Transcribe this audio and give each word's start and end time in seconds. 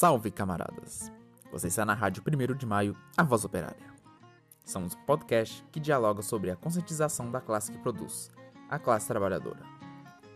Salve, 0.00 0.30
camaradas! 0.30 1.12
Você 1.52 1.66
está 1.66 1.84
na 1.84 1.92
Rádio 1.92 2.22
1 2.26 2.56
de 2.56 2.64
Maio, 2.64 2.96
a 3.18 3.22
Voz 3.22 3.44
Operária. 3.44 3.92
Somos 4.64 4.94
um 4.94 5.04
podcast 5.04 5.62
que 5.70 5.78
dialoga 5.78 6.22
sobre 6.22 6.50
a 6.50 6.56
conscientização 6.56 7.30
da 7.30 7.38
classe 7.38 7.70
que 7.70 7.76
produz, 7.76 8.30
a 8.70 8.78
classe 8.78 9.06
trabalhadora. 9.06 9.60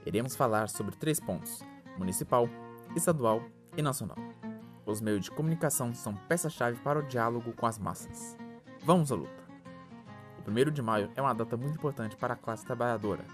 Iremos 0.05 0.37
falar 0.37 0.69
sobre 0.69 0.95
três 0.97 1.19
pontos: 1.19 1.63
municipal, 1.97 2.47
estadual 2.95 3.43
e 3.75 3.81
nacional. 3.81 4.19
Os 4.85 5.01
meios 5.01 5.25
de 5.25 5.31
comunicação 5.31 5.95
são 5.95 6.15
peça-chave 6.15 6.79
para 6.81 6.99
o 6.99 7.09
diálogo 7.09 7.55
com 7.55 7.65
as 7.65 7.79
massas. 7.79 8.37
Vamos 8.85 9.11
à 9.11 9.15
luta! 9.15 9.45
O 10.47 10.51
1 10.51 10.73
de 10.73 10.83
maio 10.83 11.11
é 11.17 11.23
uma 11.23 11.35
data 11.35 11.57
muito 11.57 11.79
importante 11.79 12.19
para 12.19 12.35
a 12.35 12.37
classe 12.37 12.67
trabalhadora, 12.67 13.25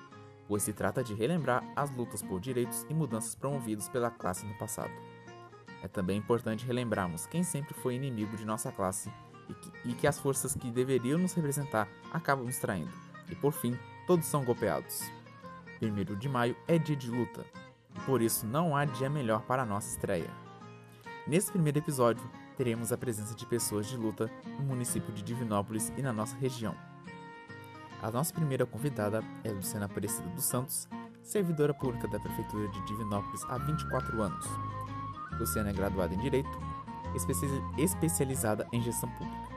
pois 0.46 0.62
se 0.62 0.72
trata 0.72 1.02
de 1.02 1.12
relembrar 1.12 1.64
as 1.74 1.90
lutas 1.90 2.22
por 2.22 2.38
direitos 2.38 2.86
e 2.88 2.94
mudanças 2.94 3.34
promovidas 3.34 3.88
pela 3.88 4.12
classe 4.12 4.46
no 4.46 4.56
passado. 4.56 4.92
É 5.82 5.88
também 5.88 6.18
importante 6.18 6.66
relembrarmos 6.66 7.26
quem 7.26 7.42
sempre 7.42 7.74
foi 7.74 7.94
inimigo 7.94 8.36
de 8.36 8.44
nossa 8.44 8.70
classe 8.70 9.10
e 9.48 9.54
que, 9.54 9.90
e 9.90 9.94
que 9.94 10.06
as 10.06 10.18
forças 10.18 10.54
que 10.54 10.70
deveriam 10.70 11.18
nos 11.18 11.32
representar 11.32 11.88
acabam 12.12 12.44
nos 12.44 12.58
traindo. 12.58 12.92
E 13.28 13.34
por 13.34 13.52
fim, 13.52 13.78
todos 14.06 14.26
são 14.26 14.44
golpeados. 14.44 15.10
1 15.80 16.18
de 16.18 16.28
maio 16.28 16.54
é 16.68 16.78
dia 16.78 16.96
de 16.96 17.10
luta, 17.10 17.44
por 18.04 18.20
isso 18.20 18.46
não 18.46 18.76
há 18.76 18.84
dia 18.84 19.08
melhor 19.08 19.42
para 19.42 19.62
a 19.62 19.66
nossa 19.66 19.88
estreia. 19.88 20.30
Nesse 21.26 21.50
primeiro 21.50 21.78
episódio, 21.78 22.22
teremos 22.56 22.92
a 22.92 22.98
presença 22.98 23.34
de 23.34 23.46
pessoas 23.46 23.86
de 23.86 23.96
luta 23.96 24.30
no 24.58 24.64
município 24.64 25.12
de 25.14 25.22
Divinópolis 25.22 25.90
e 25.96 26.02
na 26.02 26.12
nossa 26.12 26.36
região. 26.36 26.74
A 28.02 28.10
nossa 28.10 28.34
primeira 28.34 28.66
convidada 28.66 29.22
é 29.42 29.50
Luciana 29.50 29.86
Aparecida 29.86 30.28
dos 30.28 30.44
Santos, 30.44 30.86
servidora 31.22 31.72
pública 31.72 32.08
da 32.08 32.18
Prefeitura 32.18 32.68
de 32.68 32.84
Divinópolis 32.86 33.42
há 33.44 33.56
24 33.56 34.22
anos 34.22 34.46
Luciana 35.40 35.70
é 35.70 35.72
graduada 35.72 36.14
em 36.14 36.18
Direito, 36.18 36.58
especializada 37.78 38.68
em 38.70 38.80
Gestão 38.82 39.08
Pública. 39.10 39.50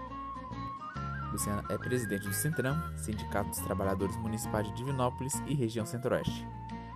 Luciana 1.32 1.64
é 1.70 1.78
presidente 1.78 2.28
do 2.28 2.34
Centram, 2.34 2.82
Sindicato 2.98 3.50
dos 3.50 3.60
Trabalhadores 3.60 4.16
Municipais 4.18 4.68
de 4.68 4.74
Divinópolis 4.74 5.42
e 5.48 5.54
Região 5.54 5.86
Centro-Oeste, 5.86 6.48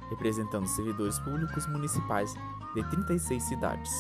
representando 0.10 0.68
servidores 0.68 1.20
públicos 1.20 1.68
municipais 1.68 2.34
de 2.74 2.84
36 2.90 3.44
cidades. 3.44 3.92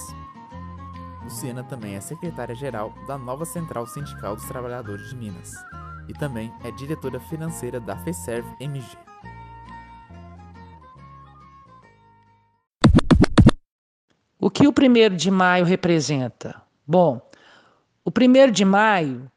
Luciana 1.23 1.64
também 1.64 1.95
é 1.95 2.00
secretária-geral 2.00 2.94
da 3.06 3.17
nova 3.17 3.45
Central 3.45 3.86
Sindical 3.88 4.36
dos 4.36 4.45
Trabalhadores 4.45 5.09
de 5.09 5.16
Minas 5.16 5.54
e 6.08 6.14
também 6.14 6.54
é 6.64 6.72
diretora 6.72 7.20
financeira 7.20 7.80
da 7.80 7.98
FESERV 7.98 8.48
MG. 8.59 9.06
O 14.48 14.50
que 14.50 14.66
o 14.66 14.72
1 14.72 15.14
de 15.14 15.30
maio 15.30 15.66
representa? 15.66 16.56
Bom, 16.88 17.20
o 18.06 18.09
1 18.09 18.50
de 18.50 18.64
maio 18.64 19.30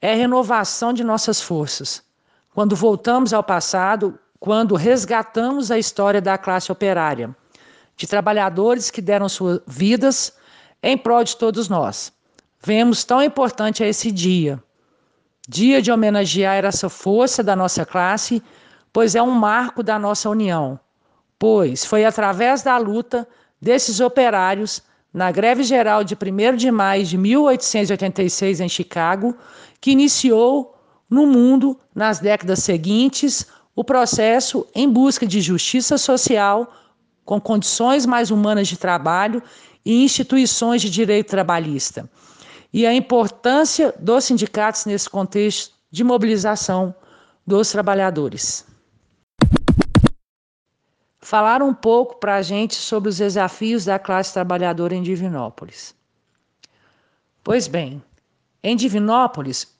é 0.00 0.12
a 0.12 0.14
renovação 0.14 0.92
de 0.92 1.02
nossas 1.02 1.40
forças. 1.40 2.00
Quando 2.54 2.76
voltamos 2.76 3.32
ao 3.32 3.42
passado, 3.42 4.16
quando 4.38 4.76
resgatamos 4.76 5.72
a 5.72 5.80
história 5.80 6.20
da 6.20 6.38
classe 6.38 6.70
operária, 6.70 7.34
de 7.96 8.06
trabalhadores 8.06 8.88
que 8.88 9.02
deram 9.02 9.28
suas 9.28 9.58
vidas 9.66 10.32
em 10.80 10.96
prol 10.96 11.24
de 11.24 11.36
todos 11.36 11.68
nós. 11.68 12.12
Vemos 12.64 13.02
tão 13.02 13.20
importante 13.20 13.82
esse 13.82 14.12
dia, 14.12 14.62
dia 15.48 15.82
de 15.82 15.90
homenagear 15.90 16.64
essa 16.64 16.88
força 16.88 17.42
da 17.42 17.56
nossa 17.56 17.84
classe, 17.84 18.40
pois 18.92 19.16
é 19.16 19.22
um 19.22 19.32
marco 19.32 19.82
da 19.82 19.98
nossa 19.98 20.30
união, 20.30 20.78
pois 21.36 21.84
foi 21.84 22.04
através 22.04 22.62
da 22.62 22.78
luta 22.78 23.26
desses 23.62 24.00
operários 24.00 24.82
na 25.14 25.30
greve 25.30 25.62
geral 25.62 26.02
de 26.02 26.16
1 26.16 26.56
de 26.56 26.70
maio 26.72 27.04
de 27.04 27.16
1886 27.16 28.60
em 28.60 28.68
Chicago, 28.68 29.36
que 29.80 29.92
iniciou 29.92 30.74
no 31.08 31.26
mundo, 31.26 31.78
nas 31.94 32.18
décadas 32.18 32.60
seguintes, 32.60 33.46
o 33.76 33.84
processo 33.84 34.66
em 34.74 34.88
busca 34.88 35.26
de 35.26 35.40
justiça 35.40 35.96
social, 35.96 36.74
com 37.24 37.40
condições 37.40 38.04
mais 38.04 38.32
humanas 38.32 38.66
de 38.66 38.76
trabalho 38.76 39.40
e 39.84 40.02
instituições 40.02 40.82
de 40.82 40.90
direito 40.90 41.28
trabalhista. 41.28 42.10
E 42.72 42.84
a 42.84 42.92
importância 42.92 43.94
dos 44.00 44.24
sindicatos 44.24 44.86
nesse 44.86 45.08
contexto 45.08 45.74
de 45.90 46.02
mobilização 46.02 46.94
dos 47.46 47.70
trabalhadores 47.70 48.71
falar 51.22 51.62
um 51.62 51.72
pouco 51.72 52.16
para 52.16 52.34
a 52.34 52.42
gente 52.42 52.74
sobre 52.74 53.08
os 53.08 53.18
desafios 53.18 53.84
da 53.84 53.96
classe 53.96 54.34
trabalhadora 54.34 54.92
em 54.92 55.02
Divinópolis. 55.02 55.94
Pois 57.44 57.68
bem, 57.68 58.02
em 58.62 58.74
Divinópolis, 58.74 59.72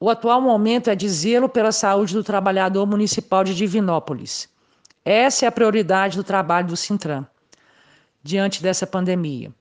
o 0.00 0.10
atual 0.10 0.40
momento 0.42 0.90
é 0.90 0.96
de 0.96 1.08
zelo 1.08 1.48
pela 1.48 1.70
saúde 1.70 2.12
do 2.12 2.24
trabalhador 2.24 2.84
municipal 2.84 3.44
de 3.44 3.54
Divinópolis. 3.54 4.48
Essa 5.04 5.44
é 5.44 5.48
a 5.48 5.52
prioridade 5.52 6.16
do 6.16 6.24
trabalho 6.24 6.66
do 6.66 6.76
Sintram 6.76 7.24
diante 8.20 8.60
dessa 8.60 8.86
pandemia. 8.86 9.52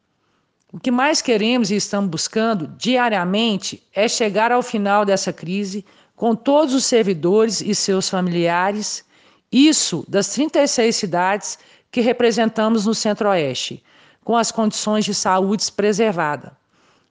O 0.74 0.80
que 0.80 0.90
mais 0.90 1.22
queremos 1.22 1.70
e 1.70 1.76
estamos 1.76 2.10
buscando 2.10 2.68
diariamente 2.68 3.84
é 3.94 4.08
chegar 4.08 4.52
ao 4.52 4.64
final 4.64 5.06
dessa 5.06 5.32
crise 5.32 5.86
com 6.16 6.36
todos 6.36 6.74
os 6.74 6.86
servidores 6.86 7.62
e 7.62 7.76
seus 7.76 8.10
familiares 8.10 9.04
isso 9.52 10.06
das 10.08 10.30
36 10.30 10.96
cidades 10.96 11.60
que 11.92 12.02
representamos 12.02 12.86
no 12.86 12.96
Centro-Oeste, 12.96 13.84
com 14.24 14.38
as 14.38 14.52
condições 14.52 15.04
de 15.04 15.14
saúde 15.14 15.70
preservadas. 15.72 16.52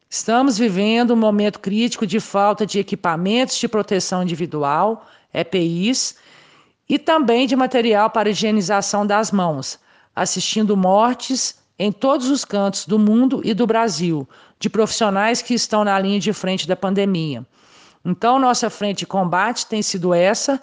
Estamos 0.08 0.58
vivendo 0.58 1.12
um 1.12 1.16
momento 1.16 1.60
crítico 1.60 2.06
de 2.06 2.18
falta 2.18 2.66
de 2.66 2.78
equipamentos 2.78 3.56
de 3.58 3.68
proteção 3.68 4.22
individual, 4.22 5.06
EPIs, 5.32 6.16
e 6.88 6.98
também 6.98 7.46
de 7.46 7.54
material 7.54 8.10
para 8.10 8.30
higienização 8.30 9.06
das 9.06 9.30
mãos, 9.30 9.78
assistindo 10.16 10.76
mortes 10.76 11.54
em 11.78 11.92
todos 11.92 12.28
os 12.28 12.44
cantos 12.44 12.84
do 12.84 12.98
mundo 12.98 13.40
e 13.44 13.54
do 13.54 13.66
Brasil, 13.66 14.28
de 14.58 14.68
profissionais 14.68 15.40
que 15.40 15.54
estão 15.54 15.84
na 15.84 15.98
linha 16.00 16.18
de 16.18 16.32
frente 16.32 16.66
da 16.66 16.74
pandemia. 16.74 17.46
Então, 18.04 18.38
nossa 18.38 18.68
frente 18.68 18.98
de 18.98 19.06
combate 19.06 19.66
tem 19.66 19.82
sido 19.82 20.12
essa, 20.12 20.60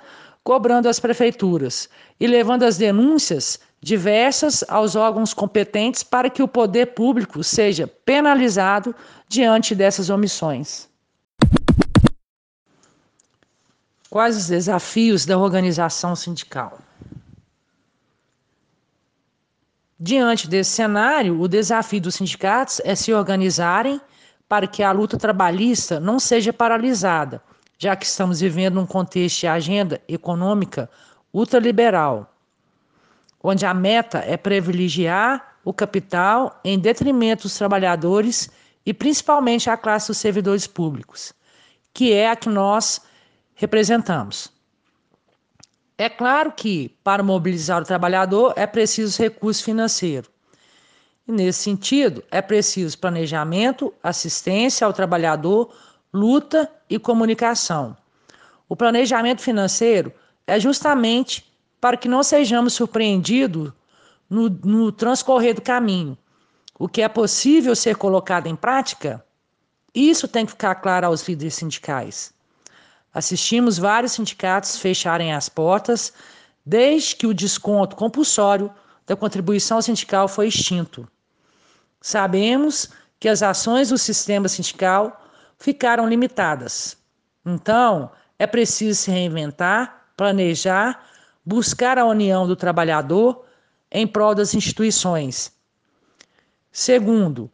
cobrando 0.47 0.87
as 0.87 0.97
prefeituras 0.97 1.89
e 2.17 2.25
levando 2.25 2.63
as 2.63 2.77
denúncias 2.77 3.59
diversas 3.81 4.63
aos 4.69 4.95
órgãos 4.95 5.33
competentes 5.33 6.03
para 6.03 6.29
que 6.29 6.41
o 6.41 6.47
poder 6.47 6.93
público 6.93 7.43
seja 7.43 7.85
penalizado 7.85 8.95
diante 9.27 9.75
dessas 9.75 10.09
omissões. 10.09 10.87
Quais 14.09 14.37
os 14.37 14.47
desafios 14.47 15.25
da 15.25 15.37
organização 15.37 16.15
sindical? 16.15 16.79
Diante 19.99 20.47
desse 20.47 20.71
cenário, 20.71 21.41
o 21.41 21.47
desafio 21.49 21.99
dos 21.99 22.15
sindicatos 22.15 22.79
é 22.85 22.95
se 22.95 23.13
organizarem 23.13 23.99
para 24.47 24.65
que 24.65 24.81
a 24.81 24.93
luta 24.93 25.17
trabalhista 25.17 25.99
não 25.99 26.17
seja 26.17 26.53
paralisada 26.53 27.41
já 27.77 27.95
que 27.95 28.05
estamos 28.05 28.39
vivendo 28.39 28.79
um 28.79 28.85
contexto 28.85 29.41
de 29.41 29.47
agenda 29.47 30.01
econômica 30.07 30.89
ultraliberal, 31.33 32.33
onde 33.41 33.65
a 33.65 33.73
meta 33.73 34.19
é 34.19 34.35
privilegiar 34.35 35.57
o 35.63 35.73
capital 35.73 36.59
em 36.63 36.79
detrimento 36.79 37.43
dos 37.43 37.57
trabalhadores 37.57 38.49
e 38.85 38.93
principalmente 38.93 39.69
a 39.69 39.77
classe 39.77 40.07
dos 40.07 40.17
servidores 40.17 40.65
públicos, 40.65 41.33
que 41.93 42.13
é 42.13 42.29
a 42.29 42.35
que 42.35 42.49
nós 42.49 43.01
representamos. 43.53 44.51
É 45.97 46.07
claro 46.07 46.51
que, 46.51 46.95
para 47.03 47.23
mobilizar 47.23 47.81
o 47.81 47.85
trabalhador, 47.85 48.53
é 48.55 48.67
preciso 48.67 49.21
recurso 49.21 49.63
financeiro. 49.63 50.29
E, 51.27 51.31
nesse 51.31 51.63
sentido, 51.63 52.23
é 52.31 52.41
preciso 52.41 52.97
planejamento, 52.99 53.93
assistência 54.01 54.85
ao 54.85 54.93
trabalhador, 54.93 55.73
luta 56.13 56.69
e 56.89 56.97
comunicação. 56.97 57.95
O 58.69 58.75
planejamento 58.75 59.41
financeiro 59.41 60.13
é 60.45 60.59
justamente 60.59 61.51
para 61.79 61.97
que 61.97 62.07
não 62.07 62.23
sejamos 62.23 62.73
surpreendidos 62.73 63.71
no, 64.29 64.49
no 64.49 64.91
transcorrer 64.91 65.55
do 65.55 65.61
caminho. 65.61 66.17
O 66.77 66.87
que 66.87 67.01
é 67.01 67.07
possível 67.07 67.75
ser 67.75 67.95
colocado 67.95 68.47
em 68.47 68.55
prática, 68.55 69.23
isso 69.93 70.27
tem 70.27 70.45
que 70.45 70.51
ficar 70.51 70.75
claro 70.75 71.07
aos 71.07 71.27
líderes 71.27 71.55
sindicais. 71.55 72.33
Assistimos 73.13 73.77
vários 73.77 74.11
sindicatos 74.13 74.77
fecharem 74.77 75.33
as 75.33 75.49
portas 75.49 76.13
desde 76.65 77.15
que 77.15 77.25
o 77.25 77.33
desconto 77.33 77.95
compulsório 77.95 78.71
da 79.05 79.15
contribuição 79.15 79.81
sindical 79.81 80.27
foi 80.27 80.47
extinto. 80.49 81.07
Sabemos 82.01 82.89
que 83.19 83.27
as 83.27 83.41
ações 83.41 83.89
do 83.89 83.97
sistema 83.97 84.47
sindical 84.47 85.26
ficaram 85.57 86.07
limitadas. 86.07 86.97
Então, 87.45 88.11
é 88.37 88.45
preciso 88.45 88.99
se 88.99 89.11
reinventar, 89.11 90.07
planejar, 90.15 91.05
buscar 91.45 91.97
a 91.97 92.05
união 92.05 92.47
do 92.47 92.55
trabalhador 92.55 93.45
em 93.91 94.05
prol 94.05 94.35
das 94.35 94.53
instituições. 94.53 95.51
Segundo, 96.71 97.49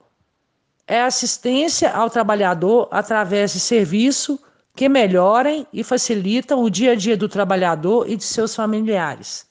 é 0.88 1.02
assistência 1.02 1.92
ao 1.92 2.10
trabalhador 2.10 2.88
através 2.92 3.54
de 3.54 3.60
serviço 3.60 4.40
que 4.76 4.90
melhorem 4.90 5.68
e 5.72 5.84
facilitam 5.84 6.64
o 6.64 6.70
dia 6.70 6.94
a 6.94 6.96
dia 6.96 7.16
do 7.16 7.30
trabalhador 7.30 8.10
e 8.10 8.18
de 8.18 8.24
seus 8.24 8.56
familiares. 8.56 9.48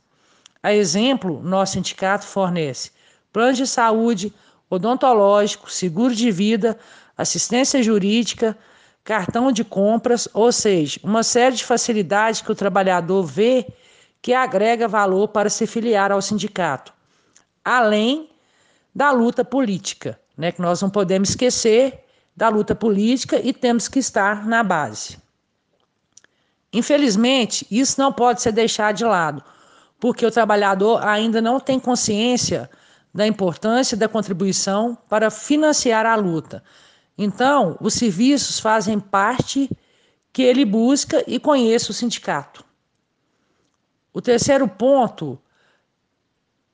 A 0.63 0.75
exemplo, 0.75 1.41
nosso 1.43 1.75
sindicato 1.75 2.27
fornece 2.27 2.91
planos 3.33 3.57
de 3.57 3.67
saúde, 3.67 4.33
odontológico, 4.69 5.71
seguro 5.71 6.15
de 6.15 6.31
vida, 6.31 6.79
assistência 7.23 7.83
jurídica, 7.83 8.57
cartão 9.05 9.51
de 9.51 9.65
compras, 9.65 10.29
ou 10.33 10.53
seja, 10.53 11.01
uma 11.03 11.23
série 11.23 11.57
de 11.57 11.65
facilidades 11.65 12.41
que 12.41 12.53
o 12.53 12.55
trabalhador 12.55 13.25
vê 13.25 13.67
que 14.21 14.33
agrega 14.33 14.87
valor 14.87 15.29
para 15.29 15.51
se 15.51 15.67
filiar 15.67 16.13
ao 16.13 16.23
sindicato, 16.23 16.93
além 17.65 18.31
da 18.95 19.11
luta 19.11 19.45
política, 19.45 20.21
né, 20.37 20.53
que 20.53 20.63
nós 20.63 20.81
não 20.81 20.91
podemos 20.91 21.31
esquecer 21.31 22.05
da 22.37 22.49
luta 22.49 22.75
política 22.75 23.41
e 23.43 23.53
temos 23.53 23.89
que 23.89 23.99
estar 23.99 24.47
na 24.47 24.63
base. 24.63 25.19
Infelizmente, 26.73 27.67
isso 27.71 28.01
não 28.01 28.13
pode 28.13 28.41
ser 28.41 28.53
deixado 28.53 28.97
de 28.97 29.05
lado, 29.05 29.43
porque 29.99 30.25
o 30.25 30.31
trabalhador 30.31 31.05
ainda 31.05 31.41
não 31.41 31.61
tem 31.61 31.79
consciência 31.79 32.71
da 33.15 33.27
importância 33.27 33.97
da 33.97 34.09
contribuição 34.09 34.97
para 35.09 35.31
financiar 35.31 36.07
a 36.07 36.15
luta. 36.15 36.63
Então, 37.17 37.77
os 37.81 37.95
serviços 37.95 38.59
fazem 38.59 38.99
parte 38.99 39.71
que 40.33 40.43
ele 40.43 40.65
busca 40.65 41.23
e 41.27 41.39
conheça 41.39 41.91
o 41.91 41.95
sindicato. 41.95 42.65
O 44.13 44.21
terceiro 44.21 44.67
ponto 44.67 45.39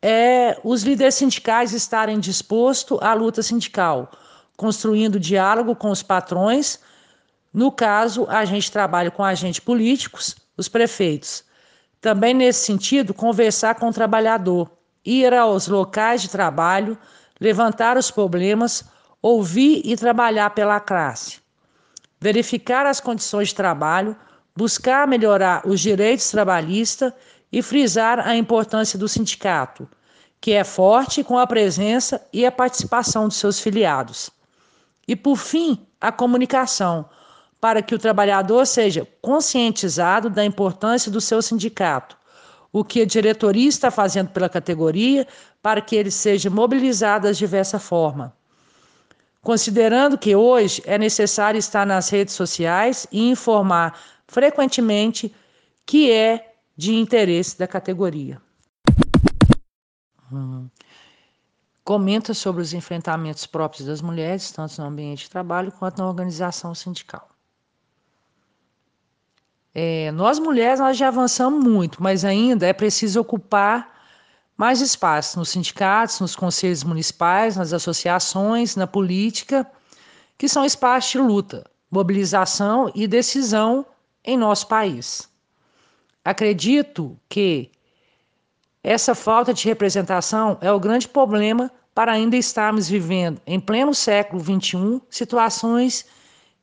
é 0.00 0.58
os 0.62 0.82
líderes 0.82 1.16
sindicais 1.16 1.72
estarem 1.72 2.20
dispostos 2.20 2.98
à 3.02 3.14
luta 3.14 3.42
sindical, 3.42 4.10
construindo 4.56 5.18
diálogo 5.18 5.74
com 5.74 5.90
os 5.90 6.02
patrões. 6.02 6.80
No 7.52 7.72
caso, 7.72 8.26
a 8.28 8.44
gente 8.44 8.70
trabalha 8.70 9.10
com 9.10 9.24
agentes 9.24 9.60
políticos, 9.60 10.36
os 10.56 10.68
prefeitos. 10.68 11.44
Também 12.00 12.32
nesse 12.32 12.64
sentido, 12.64 13.12
conversar 13.12 13.74
com 13.74 13.88
o 13.88 13.92
trabalhador, 13.92 14.70
ir 15.04 15.34
aos 15.34 15.66
locais 15.66 16.22
de 16.22 16.28
trabalho, 16.28 16.96
levantar 17.40 17.96
os 17.96 18.10
problemas, 18.10 18.84
ouvir 19.20 19.82
e 19.84 19.96
trabalhar 19.96 20.50
pela 20.50 20.80
classe. 20.80 21.40
Verificar 22.20 22.86
as 22.86 23.00
condições 23.00 23.48
de 23.48 23.54
trabalho, 23.54 24.16
buscar 24.56 25.06
melhorar 25.06 25.62
os 25.66 25.80
direitos 25.80 26.30
trabalhistas 26.30 27.12
e 27.52 27.62
frisar 27.62 28.26
a 28.26 28.36
importância 28.36 28.98
do 28.98 29.08
sindicato, 29.08 29.88
que 30.40 30.52
é 30.52 30.64
forte 30.64 31.24
com 31.24 31.38
a 31.38 31.46
presença 31.46 32.20
e 32.32 32.44
a 32.44 32.52
participação 32.52 33.28
de 33.28 33.34
seus 33.34 33.60
filiados. 33.60 34.30
E, 35.06 35.16
por 35.16 35.36
fim, 35.36 35.86
a 36.00 36.12
comunicação, 36.12 37.08
para 37.60 37.82
que 37.82 37.94
o 37.94 37.98
trabalhador 37.98 38.66
seja 38.66 39.06
conscientizado 39.20 40.30
da 40.30 40.44
importância 40.44 41.10
do 41.10 41.20
seu 41.20 41.42
sindicato, 41.42 42.16
o 42.72 42.84
que 42.84 43.02
a 43.02 43.06
diretoria 43.06 43.68
está 43.68 43.90
fazendo 43.90 44.28
pela 44.30 44.48
categoria 44.48 45.26
para 45.62 45.80
que 45.80 45.96
ele 45.96 46.10
seja 46.10 46.50
mobilizado 46.50 47.26
das 47.26 47.38
diversas 47.38 47.82
formas. 47.82 48.30
Considerando 49.48 50.18
que 50.18 50.36
hoje 50.36 50.82
é 50.84 50.98
necessário 50.98 51.58
estar 51.58 51.86
nas 51.86 52.10
redes 52.10 52.34
sociais 52.34 53.06
e 53.10 53.30
informar 53.30 53.98
frequentemente 54.26 55.34
que 55.86 56.12
é 56.12 56.52
de 56.76 56.94
interesse 56.94 57.58
da 57.58 57.66
categoria. 57.66 58.42
Hum. 60.30 60.68
Comenta 61.82 62.34
sobre 62.34 62.60
os 62.60 62.74
enfrentamentos 62.74 63.46
próprios 63.46 63.86
das 63.86 64.02
mulheres, 64.02 64.52
tanto 64.52 64.82
no 64.82 64.86
ambiente 64.86 65.24
de 65.24 65.30
trabalho 65.30 65.72
quanto 65.72 65.96
na 65.96 66.06
organização 66.06 66.74
sindical. 66.74 67.26
É, 69.74 70.12
nós 70.12 70.38
mulheres 70.38 70.78
nós 70.78 70.94
já 70.94 71.08
avançamos 71.08 71.64
muito, 71.64 72.02
mas 72.02 72.22
ainda 72.22 72.66
é 72.66 72.74
preciso 72.74 73.18
ocupar 73.18 73.97
mais 74.58 74.80
espaço 74.80 75.38
nos 75.38 75.50
sindicatos, 75.50 76.18
nos 76.18 76.34
conselhos 76.34 76.82
municipais, 76.82 77.56
nas 77.56 77.72
associações, 77.72 78.74
na 78.74 78.88
política, 78.88 79.64
que 80.36 80.48
são 80.48 80.64
espaços 80.64 81.12
de 81.12 81.18
luta, 81.18 81.64
mobilização 81.88 82.90
e 82.92 83.06
decisão 83.06 83.86
em 84.24 84.36
nosso 84.36 84.66
país. 84.66 85.30
Acredito 86.24 87.16
que 87.28 87.70
essa 88.82 89.14
falta 89.14 89.54
de 89.54 89.64
representação 89.64 90.58
é 90.60 90.72
o 90.72 90.80
grande 90.80 91.06
problema 91.06 91.70
para 91.94 92.12
ainda 92.12 92.36
estarmos 92.36 92.88
vivendo, 92.88 93.40
em 93.46 93.60
pleno 93.60 93.94
século 93.94 94.42
XXI, 94.42 95.00
situações 95.08 96.04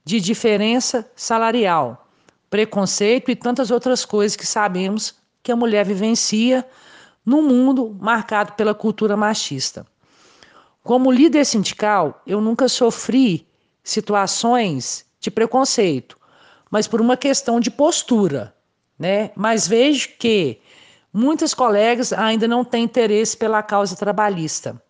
de 0.03 0.19
diferença 0.19 1.09
salarial, 1.15 2.07
preconceito 2.49 3.31
e 3.31 3.35
tantas 3.35 3.71
outras 3.71 4.03
coisas 4.03 4.35
que 4.35 4.45
sabemos 4.45 5.15
que 5.41 5.51
a 5.51 5.55
mulher 5.55 5.85
vivencia 5.85 6.65
num 7.25 7.41
mundo 7.41 7.95
marcado 7.99 8.53
pela 8.53 8.73
cultura 8.73 9.17
machista. 9.17 9.85
Como 10.83 11.11
líder 11.11 11.45
sindical, 11.45 12.21
eu 12.27 12.39
nunca 12.39 12.69
sofri 12.69 13.47
situações 13.83 15.05
de 15.19 15.31
preconceito, 15.31 16.17
mas 16.69 16.87
por 16.87 17.01
uma 17.01 17.17
questão 17.17 17.59
de 17.59 17.71
postura 17.71 18.55
né? 18.97 19.31
Mas 19.35 19.67
vejo 19.67 20.09
que 20.17 20.59
muitos 21.13 21.53
colegas 21.53 22.11
ainda 22.13 22.47
não 22.47 22.63
têm 22.63 22.83
interesse 22.83 23.35
pela 23.35 23.61
causa 23.61 23.95
trabalhista. 23.95 24.81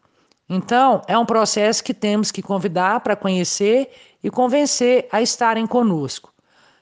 Então, 0.47 1.01
é 1.07 1.17
um 1.17 1.25
processo 1.25 1.83
que 1.83 1.93
temos 1.93 2.31
que 2.31 2.41
convidar 2.41 2.99
para 2.99 3.15
conhecer 3.15 3.89
e 4.23 4.29
convencer 4.29 5.07
a 5.11 5.21
estarem 5.21 5.65
conosco. 5.65 6.31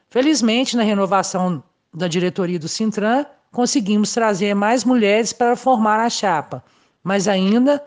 Felizmente, 0.10 0.76
na 0.76 0.84
renovação 0.84 1.64
da 1.94 2.08
diretoria 2.08 2.60
do 2.60 2.68
Sintran, 2.68 3.26
conseguimos 3.54 4.12
trazer 4.12 4.56
mais 4.56 4.84
mulheres 4.84 5.32
para 5.32 5.56
formar 5.56 6.00
a 6.00 6.10
chapa, 6.10 6.62
mas 7.04 7.28
ainda 7.28 7.82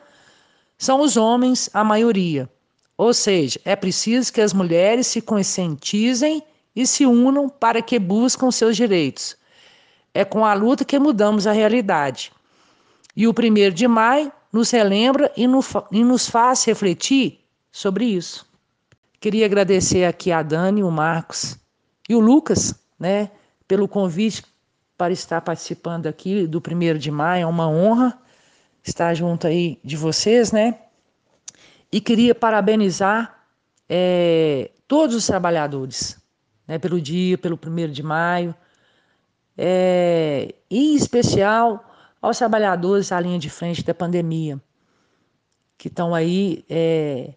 são 0.78 1.00
os 1.00 1.16
homens 1.16 1.68
a 1.74 1.82
maioria. 1.82 2.48
Ou 2.96 3.12
seja, 3.12 3.60
é 3.64 3.74
preciso 3.74 4.32
que 4.32 4.40
as 4.40 4.54
mulheres 4.54 5.08
se 5.08 5.20
conscientizem 5.20 6.42
e 6.74 6.86
se 6.86 7.04
unam 7.04 7.48
para 7.48 7.82
que 7.82 7.98
buscam 7.98 8.50
seus 8.50 8.76
direitos. 8.76 9.36
É 10.14 10.24
com 10.24 10.46
a 10.46 10.54
luta 10.54 10.84
que 10.84 10.98
mudamos 10.98 11.46
a 11.46 11.52
realidade. 11.52 12.32
E 13.14 13.26
o 13.26 13.34
primeiro 13.34 13.74
de 13.74 13.88
maio 13.88 14.32
nos 14.52 14.70
relembra 14.70 15.32
e, 15.36 15.46
nos 15.46 16.28
faz 16.28 16.64
refletir 16.64 17.40
sobre 17.72 18.04
isso. 18.04 18.46
Queria 19.18 19.46
agradecer 19.46 20.04
aqui 20.04 20.30
a 20.30 20.42
Dani, 20.42 20.82
o 20.82 20.90
Marcos 20.90 21.58
e 22.08 22.14
o 22.14 22.20
Lucas, 22.20 22.72
né, 22.98 23.30
pelo 23.66 23.88
convite 23.88 24.44
para 24.96 25.12
estar 25.12 25.40
participando 25.40 26.06
aqui 26.06 26.46
do 26.46 26.60
primeiro 26.60 26.98
de 26.98 27.10
maio. 27.10 27.42
É 27.42 27.46
uma 27.46 27.68
honra 27.68 28.18
estar 28.82 29.12
junto 29.14 29.46
aí 29.46 29.78
de 29.84 29.96
vocês, 29.96 30.52
né? 30.52 30.78
E 31.92 32.00
queria 32.00 32.34
parabenizar 32.34 33.46
é, 33.88 34.70
todos 34.88 35.14
os 35.14 35.26
trabalhadores, 35.26 36.20
né, 36.66 36.78
pelo 36.78 37.00
dia, 37.00 37.38
pelo 37.38 37.56
primeiro 37.56 37.92
de 37.92 38.02
maio, 38.02 38.54
é, 39.56 40.54
e 40.70 40.92
em 40.92 40.96
especial 40.96 41.84
aos 42.20 42.38
trabalhadores 42.38 43.12
à 43.12 43.20
linha 43.20 43.38
de 43.38 43.48
frente 43.48 43.84
da 43.84 43.94
pandemia, 43.94 44.60
que 45.78 45.88
estão 45.88 46.14
aí 46.14 46.64
é, 46.68 47.34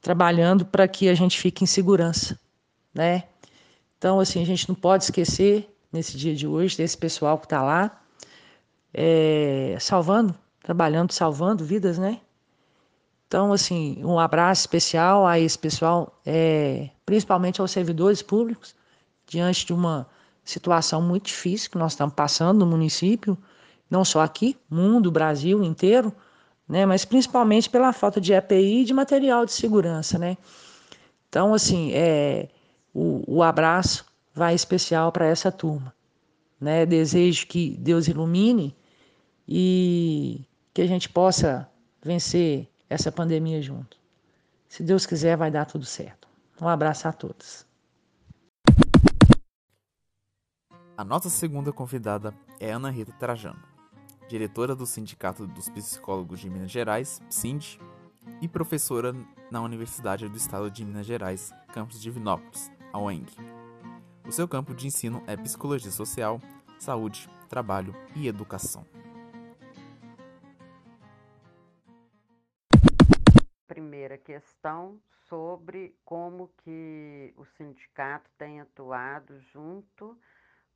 trabalhando 0.00 0.66
para 0.66 0.88
que 0.88 1.08
a 1.08 1.14
gente 1.14 1.38
fique 1.38 1.64
em 1.64 1.66
segurança, 1.66 2.38
né? 2.92 3.24
Então, 3.96 4.20
assim, 4.20 4.42
a 4.42 4.46
gente 4.46 4.68
não 4.68 4.74
pode 4.74 5.04
esquecer 5.04 5.73
nesse 5.94 6.16
dia 6.16 6.34
de 6.34 6.44
hoje 6.44 6.76
desse 6.76 6.98
pessoal 6.98 7.38
que 7.38 7.46
está 7.46 7.62
lá, 7.62 8.02
é, 8.92 9.76
salvando, 9.78 10.34
trabalhando, 10.60 11.12
salvando 11.12 11.64
vidas, 11.64 11.98
né? 11.98 12.20
Então, 13.28 13.52
assim, 13.52 14.02
um 14.04 14.18
abraço 14.18 14.62
especial 14.62 15.24
a 15.24 15.38
esse 15.38 15.56
pessoal, 15.56 16.20
é, 16.26 16.90
principalmente 17.06 17.60
aos 17.60 17.70
servidores 17.70 18.22
públicos, 18.22 18.74
diante 19.26 19.64
de 19.66 19.72
uma 19.72 20.06
situação 20.44 21.00
muito 21.00 21.26
difícil 21.26 21.70
que 21.70 21.78
nós 21.78 21.92
estamos 21.92 22.14
passando 22.14 22.58
no 22.58 22.66
município, 22.66 23.38
não 23.88 24.04
só 24.04 24.20
aqui, 24.20 24.56
mundo, 24.68 25.12
Brasil 25.12 25.62
inteiro, 25.62 26.12
né, 26.68 26.84
mas 26.84 27.04
principalmente 27.04 27.70
pela 27.70 27.92
falta 27.92 28.20
de 28.20 28.32
EPI 28.32 28.82
e 28.82 28.84
de 28.84 28.92
material 28.92 29.44
de 29.46 29.52
segurança, 29.52 30.18
né? 30.18 30.36
Então, 31.28 31.54
assim, 31.54 31.92
é, 31.92 32.48
o, 32.92 33.22
o 33.26 33.42
abraço 33.42 34.04
vai 34.34 34.54
especial 34.54 35.12
para 35.12 35.26
essa 35.26 35.52
turma, 35.52 35.94
né? 36.60 36.84
Desejo 36.84 37.46
que 37.46 37.76
Deus 37.78 38.08
ilumine 38.08 38.76
e 39.46 40.44
que 40.72 40.82
a 40.82 40.86
gente 40.86 41.08
possa 41.08 41.70
vencer 42.02 42.68
essa 42.90 43.12
pandemia 43.12 43.62
junto. 43.62 43.96
Se 44.68 44.82
Deus 44.82 45.06
quiser, 45.06 45.36
vai 45.36 45.50
dar 45.50 45.64
tudo 45.64 45.84
certo. 45.84 46.26
Um 46.60 46.68
abraço 46.68 47.06
a 47.06 47.12
todos. 47.12 47.64
A 50.96 51.04
nossa 51.04 51.28
segunda 51.28 51.72
convidada 51.72 52.34
é 52.60 52.70
Ana 52.70 52.90
Rita 52.90 53.12
Trajano, 53.12 53.62
diretora 54.28 54.74
do 54.74 54.86
Sindicato 54.86 55.46
dos 55.46 55.68
Psicólogos 55.68 56.40
de 56.40 56.48
Minas 56.48 56.70
Gerais, 56.70 57.20
SIND, 57.28 57.78
e 58.40 58.48
professora 58.48 59.14
na 59.50 59.60
Universidade 59.60 60.28
do 60.28 60.36
Estado 60.36 60.70
de 60.70 60.84
Minas 60.84 61.06
Gerais, 61.06 61.52
campus 61.72 62.00
de 62.00 62.10
Vinópolis, 62.10 62.70
a 62.92 62.98
UENG. 62.98 63.26
O 64.26 64.32
seu 64.32 64.48
campo 64.48 64.74
de 64.74 64.86
ensino 64.86 65.22
é 65.26 65.36
Psicologia 65.36 65.90
Social, 65.90 66.40
Saúde, 66.78 67.28
Trabalho 67.46 67.94
e 68.16 68.26
Educação. 68.26 68.86
Primeira 73.66 74.16
questão 74.16 74.98
sobre 75.28 75.94
como 76.06 76.48
que 76.64 77.34
o 77.36 77.44
sindicato 77.44 78.30
tem 78.38 78.62
atuado 78.62 79.38
junto 79.52 80.18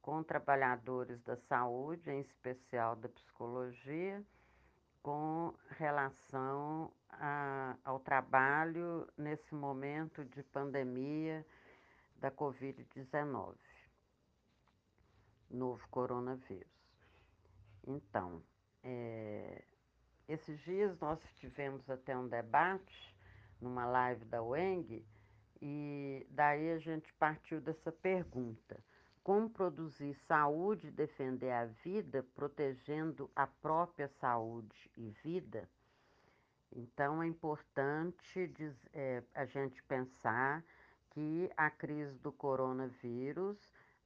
com 0.02 0.22
trabalhadores 0.22 1.18
da 1.22 1.36
saúde, 1.48 2.10
em 2.10 2.20
especial 2.20 2.96
da 2.96 3.08
psicologia, 3.08 4.22
com 5.02 5.54
relação 5.78 6.92
a, 7.10 7.76
ao 7.82 7.98
trabalho 7.98 9.08
nesse 9.16 9.54
momento 9.54 10.22
de 10.22 10.42
pandemia 10.42 11.46
da 12.18 12.30
Covid-19, 12.30 13.54
novo 15.50 15.88
coronavírus. 15.88 16.66
Então, 17.86 18.42
é, 18.82 19.64
esses 20.28 20.58
dias 20.60 20.98
nós 21.00 21.20
tivemos 21.36 21.88
até 21.88 22.16
um 22.16 22.28
debate 22.28 23.16
numa 23.60 23.86
live 23.86 24.24
da 24.26 24.42
UENG 24.42 25.04
e 25.60 26.26
daí 26.30 26.70
a 26.70 26.78
gente 26.78 27.12
partiu 27.14 27.60
dessa 27.60 27.90
pergunta 27.90 28.78
como 29.22 29.50
produzir 29.50 30.14
saúde 30.26 30.88
e 30.88 30.90
defender 30.90 31.50
a 31.50 31.66
vida, 31.66 32.22
protegendo 32.34 33.30
a 33.36 33.46
própria 33.46 34.08
saúde 34.08 34.90
e 34.96 35.10
vida. 35.22 35.68
Então, 36.72 37.22
é 37.22 37.26
importante 37.26 38.50
é, 38.94 39.22
a 39.34 39.44
gente 39.44 39.82
pensar 39.82 40.64
que 41.18 41.50
a 41.56 41.68
crise 41.68 42.16
do 42.18 42.30
coronavírus 42.30 43.58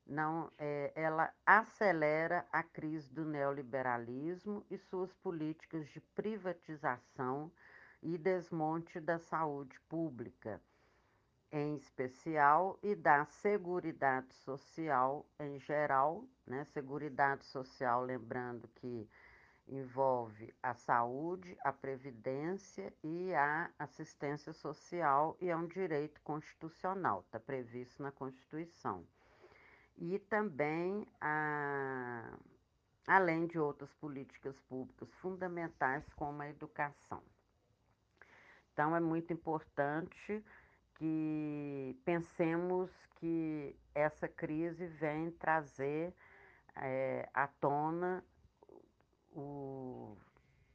não, 0.07 0.51
é, 0.57 0.91
ela 0.95 1.31
acelera 1.45 2.47
a 2.51 2.63
crise 2.63 3.07
do 3.13 3.23
neoliberalismo 3.23 4.65
e 4.71 4.79
suas 4.79 5.13
políticas 5.13 5.87
de 5.89 6.01
privatização 6.01 7.53
e 8.03 8.17
desmonte 8.17 8.99
da 8.99 9.19
saúde 9.19 9.79
pública 9.91 10.59
em 11.53 11.77
especial 11.77 12.79
e 12.83 12.95
da 12.95 13.27
Seguridade 13.27 14.35
Social 14.35 15.27
em 15.39 15.61
geral, 15.61 16.25
né? 16.47 16.65
Seguridade 16.65 17.45
Social, 17.45 18.03
lembrando 18.03 18.67
que 18.77 19.07
envolve 19.69 20.53
a 20.63 20.75
saúde, 20.75 21.57
a 21.63 21.73
previdência 21.73 22.93
e 23.03 23.33
a 23.35 23.71
assistência 23.79 24.53
social 24.53 25.37
e 25.41 25.49
é 25.49 25.57
um 25.57 25.67
direito 25.67 26.21
constitucional, 26.23 27.21
está 27.21 27.39
previsto 27.39 28.03
na 28.03 28.11
Constituição. 28.11 29.07
E 29.97 30.19
também, 30.19 31.07
a, 31.21 32.37
além 33.07 33.47
de 33.47 33.59
outras 33.59 33.93
políticas 33.95 34.59
públicas 34.61 35.13
fundamentais, 35.15 36.05
como 36.15 36.43
a 36.43 36.49
educação. 36.49 37.23
Então, 38.73 38.97
é 38.97 39.01
muito 39.01 39.33
importante 39.33 40.43
que 40.95 41.97
pensemos 42.05 42.91
que 43.17 43.77
essa 43.95 44.27
crise 44.27 44.87
vem 44.87 45.31
trazer 45.33 46.15
é, 46.77 47.29
à 47.35 47.47
tona 47.47 48.25
o, 49.35 50.17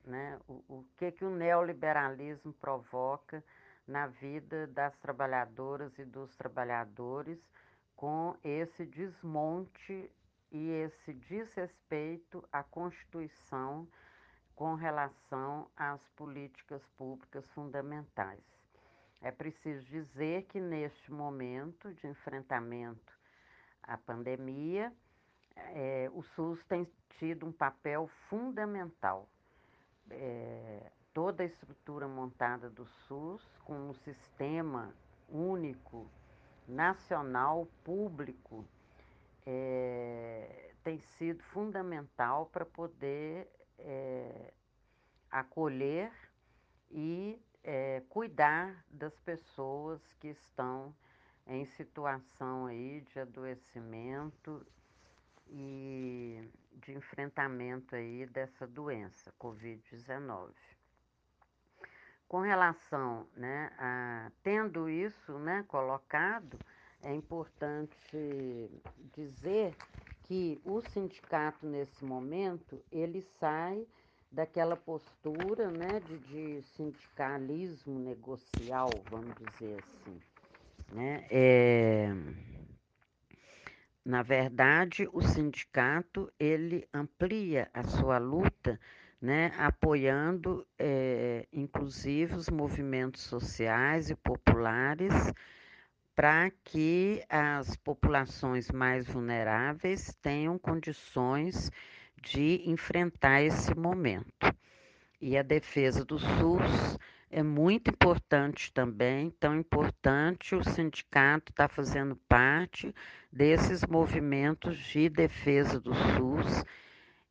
né, 0.06 0.40
o, 0.48 0.54
o 0.68 0.86
que, 0.98 1.12
que 1.12 1.26
o 1.26 1.30
neoliberalismo 1.30 2.54
provoca 2.54 3.44
na 3.88 4.08
vida 4.08 4.68
das 4.68 4.96
trabalhadoras 4.98 5.98
e 5.98 6.06
dos 6.06 6.36
trabalhadores 6.36 7.40
com 7.96 8.36
esse 8.44 8.86
desmonte 8.86 10.12
e 10.52 10.70
esse 10.70 11.14
desrespeito 11.14 12.44
à 12.52 12.64
Constituição 12.64 13.88
com 14.56 14.76
relação 14.76 15.70
às 15.76 16.02
políticas 16.16 16.82
públicas 16.98 17.46
fundamentais. 17.52 18.44
É 19.22 19.32
preciso 19.32 19.86
dizer 19.86 20.44
que 20.44 20.60
neste 20.60 21.12
momento 21.12 21.94
de 21.94 22.08
enfrentamento 22.08 23.18
à 23.84 23.98
pandemia, 23.98 24.94
é, 25.74 26.10
o 26.14 26.22
SUS 26.22 26.64
tem 26.66 26.88
tido 27.18 27.46
um 27.46 27.52
papel 27.52 28.08
fundamental. 28.30 29.28
É, 30.10 30.92
toda 31.14 31.44
a 31.44 31.46
estrutura 31.46 32.08
montada 32.08 32.70
do 32.70 32.86
SUS, 32.86 33.42
com 33.66 33.90
um 33.90 33.94
sistema 33.94 34.94
único, 35.28 36.08
nacional, 36.68 37.68
público, 37.84 38.66
é, 39.46 40.74
tem 40.84 41.00
sido 41.00 41.42
fundamental 41.44 42.46
para 42.48 42.66
poder 42.66 43.50
é, 43.80 44.54
acolher 45.32 46.12
e 46.90 47.42
é, 47.64 48.02
cuidar 48.10 48.86
das 48.90 49.18
pessoas 49.20 50.02
que 50.20 50.28
estão 50.28 50.94
em 51.46 51.66
situação 51.66 52.66
aí 52.66 53.02
de 53.02 53.20
adoecimento 53.20 54.66
e 55.50 56.50
de 56.74 56.94
enfrentamento 56.94 57.96
aí 57.96 58.26
dessa 58.26 58.66
doença, 58.68 59.34
Covid-19. 59.40 60.52
Com 62.28 62.42
relação, 62.42 63.26
né, 63.36 63.72
a, 63.78 64.32
tendo 64.44 64.90
isso, 64.90 65.40
né, 65.40 65.64
colocado, 65.68 66.58
é 67.02 67.14
importante 67.14 68.70
dizer 69.14 69.76
que 70.24 70.60
o 70.66 70.82
sindicato 70.82 71.66
nesse 71.66 72.04
momento 72.04 72.84
ele 72.92 73.22
sai 73.40 73.86
daquela 74.32 74.76
postura 74.76 75.72
né, 75.72 76.02
de, 76.02 76.18
de 76.20 76.62
sindicalismo 76.76 77.98
negocial, 77.98 78.90
vamos 79.10 79.34
dizer 79.36 79.80
assim. 79.82 80.20
Né? 80.92 81.26
É, 81.30 82.10
na 84.08 84.24
verdade, 84.24 85.06
o 85.12 85.22
sindicato 85.22 86.32
ele 86.40 86.88
amplia 86.94 87.70
a 87.74 87.84
sua 87.84 88.18
luta, 88.18 88.80
né, 89.22 89.52
apoiando, 89.58 90.66
é, 90.80 91.46
inclusive, 91.52 92.34
os 92.36 92.48
movimentos 92.50 93.22
sociais 93.24 94.10
e 94.10 94.16
populares 94.16 95.14
para 96.16 96.50
que 96.64 97.22
as 97.28 97.76
populações 97.76 98.72
mais 98.72 99.06
vulneráveis 99.06 100.16
tenham 100.22 100.58
condições 100.58 101.70
de 102.22 102.62
enfrentar 102.66 103.42
esse 103.42 103.76
momento. 103.76 104.56
E 105.20 105.38
a 105.38 105.44
defesa 105.44 106.06
do 106.06 106.18
SUS 106.18 106.98
é 107.30 107.44
muito 107.44 107.90
importante 107.90 108.72
também, 108.72 109.30
tão 109.32 109.56
importante 109.56 110.56
o 110.56 110.64
sindicato 110.64 111.52
está 111.52 111.68
fazendo 111.68 112.16
parte 112.28 112.94
desses 113.32 113.86
movimentos 113.86 114.78
de 114.78 115.10
defesa 115.10 115.80
do 115.80 115.94
SUS 115.94 116.64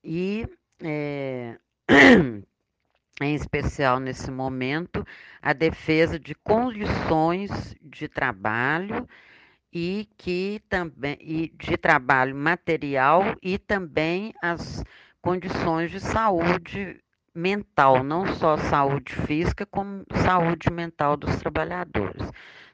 e, 0.04 0.46
é, 0.82 1.58
em 3.20 3.34
especial 3.34 3.98
nesse 3.98 4.30
momento, 4.30 5.04
a 5.40 5.52
defesa 5.52 6.18
de 6.18 6.34
condições 6.34 7.74
de 7.80 8.06
trabalho 8.06 9.08
e 9.72 10.08
que 10.16 10.60
também 10.68 11.16
e 11.20 11.48
de 11.48 11.76
trabalho 11.76 12.36
material 12.36 13.22
e 13.42 13.58
também 13.58 14.34
as 14.42 14.84
condições 15.20 15.90
de 15.90 16.00
saúde 16.00 17.00
mental, 17.36 18.02
não 18.02 18.26
só 18.34 18.56
saúde 18.56 19.14
física, 19.14 19.66
como 19.66 20.04
saúde 20.14 20.70
mental 20.72 21.16
dos 21.16 21.36
trabalhadores, 21.36 22.30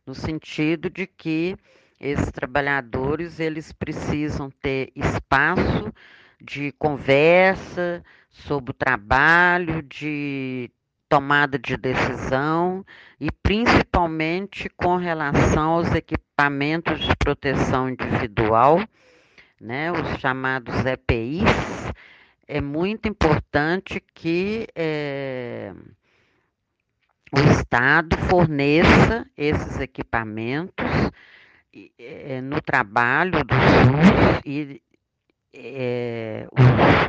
no 0.07 0.15
sentido 0.15 0.89
de 0.89 1.07
que 1.07 1.57
esses 2.01 2.31
trabalhadores 2.31 3.41
eles 3.41 3.73
precisam 3.73 4.51
ter 4.51 4.93
espaço 4.95 5.93
de 6.41 6.73
conversa 6.73 8.03
sobre 8.31 8.71
o 8.71 8.75
trabalho, 8.75 9.83
de 9.83 10.71
tomada 11.09 11.59
de 11.59 11.77
decisão 11.77 12.85
e 13.21 13.31
principalmente 13.31 14.69
com 14.71 14.97
relação 14.97 15.73
aos 15.73 15.95
equipamentos 15.95 17.01
de 17.01 17.15
proteção 17.17 17.91
individual, 17.91 18.81
né, 19.61 19.93
os 19.93 20.19
chamados 20.19 20.75
EPIs, 20.87 21.45
é 22.53 22.61
muito 22.61 23.09
importante 23.09 23.99
que 24.13 24.69
é, 24.77 25.73
o 27.35 27.41
Estado 27.51 28.15
forneça 28.29 29.27
esses 29.39 29.81
equipamentos 29.81 30.85
é, 31.99 32.43
no 32.43 32.61
trabalho 32.61 33.43
do 33.43 33.55
SUS 33.55 34.43
e 34.45 34.83
é, 35.55 36.47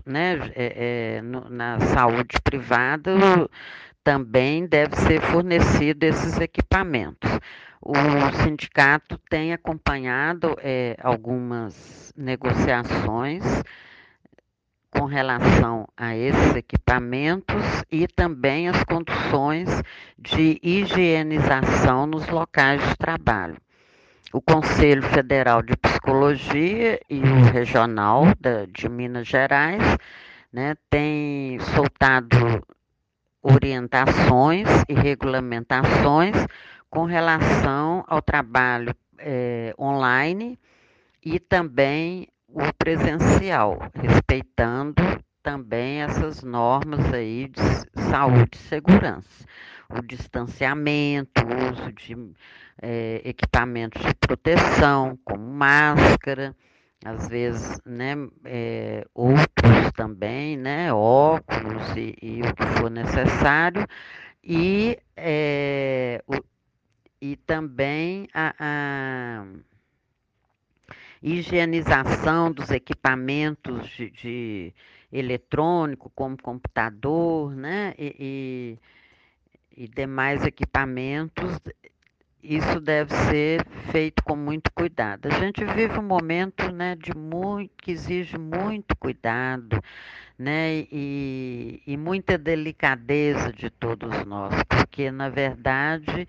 né, 0.06 1.22
no, 1.22 1.50
na 1.50 1.78
saúde 1.82 2.38
privada 2.42 3.12
também 4.02 4.66
deve 4.66 4.96
ser 4.96 5.22
fornecido 5.22 6.06
esses 6.06 6.40
equipamentos. 6.40 7.30
O 7.82 7.94
sindicato 8.44 9.18
tem 9.30 9.52
acompanhado 9.52 10.56
algumas 11.02 12.14
negociações 12.16 13.44
com 14.98 15.06
relação 15.06 15.88
a 15.98 16.16
esses 16.16 16.56
equipamentos 16.56 17.84
e 17.92 18.08
também 18.08 18.70
as 18.70 18.84
condições 18.84 19.82
de 20.18 20.60
higienização 20.62 22.06
nos 22.06 22.28
locais 22.28 22.82
de 22.88 22.96
trabalho. 22.96 23.58
O 24.32 24.42
Conselho 24.42 25.04
Federal 25.04 25.62
de 25.62 25.76
Psicologia 25.78 27.00
e 27.10 27.20
o 27.20 27.52
Regional 27.52 28.26
de 28.70 28.88
Minas 28.90 29.28
Gerais 29.28 29.84
né, 30.52 30.76
têm 30.90 31.60
soltado 31.60 32.66
orientações 33.42 34.68
e 34.88 34.94
regulamentações 34.94 36.36
com 36.90 37.06
relação 37.06 38.04
ao 38.08 38.22
trabalho 38.22 38.96
é, 39.18 39.74
online 39.78 40.60
e 41.24 41.40
também 41.40 42.28
o 42.54 42.74
presencial, 42.78 43.80
respeitando 43.96 45.02
também 45.42 46.02
essas 46.04 46.44
normas 46.44 47.12
aí 47.12 47.48
de 47.48 47.62
saúde 48.10 48.52
e 48.54 48.58
segurança. 48.58 49.46
O 49.90 50.02
distanciamento, 50.02 51.42
o 51.42 51.74
uso 51.74 51.92
de 51.92 52.16
é, 52.82 53.22
equipamentos 53.26 54.02
de 54.04 54.14
proteção, 54.16 55.18
como 55.26 55.44
máscara, 55.44 56.56
às 57.04 57.28
vezes, 57.28 57.82
né, 57.86 58.14
é, 58.46 59.06
outros 59.14 59.92
também, 59.96 60.56
né, 60.56 60.94
óculos 60.94 61.96
e, 61.98 62.16
e, 62.22 62.42
o 62.42 62.56
que 62.56 62.66
for 62.78 62.90
necessário, 62.90 63.86
e, 64.44 64.98
é, 65.18 66.24
o, 66.28 66.36
e 67.22 67.36
também 67.36 68.28
a, 68.34 68.54
a, 68.58 69.46
higienização 71.24 72.52
dos 72.52 72.70
equipamentos 72.70 73.88
de, 73.90 74.10
de 74.12 74.74
eletrônico, 75.12 76.12
como 76.14 76.36
computador, 76.42 77.56
né, 77.56 77.94
e, 77.98 78.78
e, 79.78 79.84
e 79.84 79.88
demais 79.88 80.46
equipamentos 80.46 81.60
isso 82.44 82.82
deve 82.82 83.14
ser 83.14 83.66
feito 83.90 84.22
com 84.22 84.36
muito 84.36 84.70
cuidado. 84.74 85.28
A 85.28 85.40
gente 85.40 85.64
vive 85.64 85.98
um 85.98 86.04
momento 86.04 86.70
né, 86.74 86.94
de 86.96 87.16
muito, 87.16 87.72
que 87.78 87.92
exige 87.92 88.38
muito 88.38 88.96
cuidado 88.98 89.82
né, 90.38 90.86
e, 90.92 91.82
e 91.88 91.96
muita 91.96 92.38
delicadeza 92.38 93.54
de 93.54 93.70
todos 93.70 94.26
nós, 94.26 94.54
porque, 94.68 95.10
na 95.10 95.30
verdade, 95.30 96.28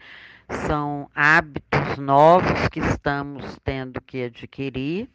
são 0.67 1.09
hábitos 1.15 1.99
novos 1.99 2.69
que 2.69 2.81
estamos 2.81 3.59
tendo 3.65 4.01
que 4.01 4.25
adquirir, 4.25 5.09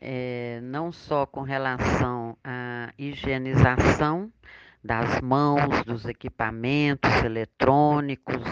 é, 0.00 0.60
não 0.62 0.90
só 0.90 1.26
com 1.26 1.42
relação 1.42 2.36
à 2.42 2.92
higienização 2.98 4.32
das 4.82 5.20
mãos, 5.20 5.84
dos 5.84 6.06
equipamentos 6.06 7.10
eletrônicos, 7.22 8.42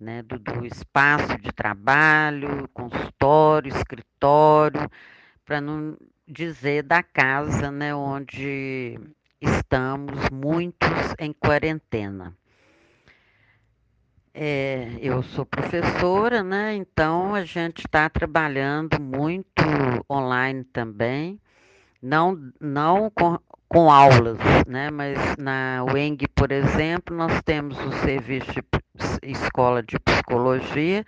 né, 0.00 0.22
do, 0.22 0.38
do 0.38 0.64
espaço 0.64 1.38
de 1.38 1.52
trabalho, 1.52 2.68
consultório, 2.72 3.68
escritório, 3.74 4.90
para 5.44 5.60
não 5.60 5.96
dizer 6.26 6.82
da 6.82 7.02
casa, 7.02 7.70
né, 7.70 7.94
onde 7.94 8.98
estamos 9.40 10.30
muitos 10.30 11.14
em 11.18 11.32
quarentena. 11.32 12.34
É, 14.38 14.98
eu 15.00 15.22
sou 15.22 15.46
professora, 15.46 16.42
né? 16.42 16.74
Então 16.74 17.34
a 17.34 17.42
gente 17.42 17.78
está 17.86 18.06
trabalhando 18.10 19.00
muito 19.00 19.64
online 20.10 20.62
também, 20.62 21.40
não, 22.02 22.38
não 22.60 23.08
com, 23.08 23.38
com 23.66 23.90
aulas, 23.90 24.36
né? 24.66 24.90
Mas 24.90 25.18
na 25.38 25.82
UENG, 25.90 26.28
por 26.28 26.52
exemplo, 26.52 27.16
nós 27.16 27.40
temos 27.46 27.78
o 27.78 27.90
serviço 27.92 28.52
de 28.52 28.62
escola 29.22 29.82
de 29.82 29.98
psicologia 29.98 31.02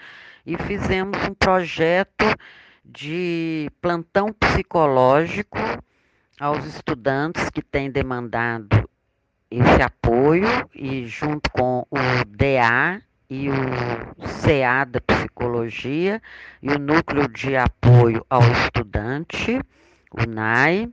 e 0.47 0.57
fizemos 0.57 1.19
um 1.29 1.35
projeto 1.35 2.25
de 2.83 3.71
plantão 3.83 4.33
psicológico 4.33 5.59
aos 6.41 6.65
estudantes 6.65 7.51
que 7.51 7.61
têm 7.61 7.91
demandado 7.91 8.89
esse 9.51 9.83
apoio 9.83 10.47
e 10.75 11.07
junto 11.07 11.51
com 11.51 11.87
o 11.91 12.25
DA 12.27 13.03
e 13.31 13.49
o 13.51 13.55
CA 14.43 14.85
da 14.85 15.01
psicologia 15.01 16.21
e 16.63 16.71
o 16.71 16.79
núcleo 16.79 17.29
de 17.29 17.57
apoio 17.57 18.25
ao 18.31 18.43
estudante, 18.53 19.61
o 20.11 20.27
NAI, 20.27 20.91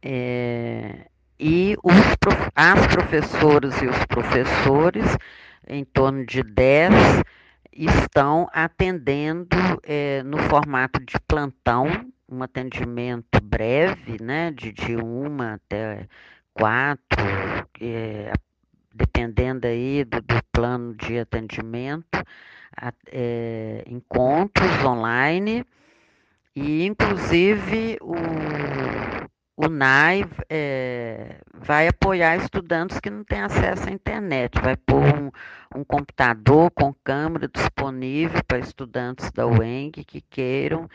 é, 0.00 1.06
e 1.38 1.76
os, 1.82 1.94
as 2.54 2.86
professoras 2.86 3.82
e 3.82 3.86
os 3.86 4.04
professores 4.06 5.04
em 5.66 5.84
torno 5.84 6.24
de 6.24 6.42
10 6.42 6.92
estão 7.72 8.48
atendendo 8.52 9.56
é, 9.82 10.22
no 10.22 10.38
formato 10.38 11.00
de 11.04 11.18
plantão, 11.26 11.88
um 12.28 12.42
atendimento 12.42 13.40
breve, 13.42 14.22
né, 14.22 14.50
de, 14.50 14.72
de 14.72 14.96
uma 14.96 15.54
até 15.54 16.06
quatro, 16.54 17.24
é, 17.80 18.32
dependendo 18.94 19.66
aí 19.66 20.04
do, 20.04 20.20
do, 20.20 20.42
plano 20.52 20.94
de 20.94 21.18
atendimento, 21.18 22.22
é, 23.10 23.84
encontros 23.86 24.84
online 24.84 25.64
e 26.54 26.84
inclusive 26.84 27.98
o 28.00 28.14
o 29.56 29.68
NAI 29.68 30.24
é, 30.48 31.36
vai 31.54 31.86
apoiar 31.86 32.36
estudantes 32.36 32.98
que 32.98 33.10
não 33.10 33.22
têm 33.22 33.42
acesso 33.42 33.88
à 33.88 33.92
internet, 33.92 34.60
vai 34.60 34.76
pôr 34.76 35.02
um, 35.02 35.30
um 35.78 35.84
computador 35.84 36.70
com 36.70 36.94
câmera 37.04 37.46
disponível 37.48 38.42
para 38.44 38.58
estudantes 38.58 39.30
da 39.30 39.46
UENG 39.46 40.04
que 40.04 40.20
queiram 40.22 40.88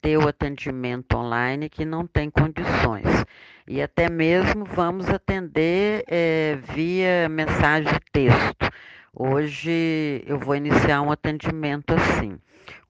ter 0.00 0.16
o 0.16 0.26
atendimento 0.26 1.16
online 1.16 1.68
que 1.68 1.84
não 1.84 2.06
tem 2.06 2.30
condições. 2.30 3.24
E 3.70 3.82
até 3.82 4.08
mesmo 4.08 4.64
vamos 4.64 5.10
atender 5.10 6.02
é, 6.08 6.56
via 6.74 7.28
mensagem 7.28 7.92
de 7.92 8.00
texto. 8.10 8.70
Hoje 9.14 10.24
eu 10.26 10.38
vou 10.38 10.56
iniciar 10.56 11.02
um 11.02 11.12
atendimento 11.12 11.92
assim, 11.92 12.38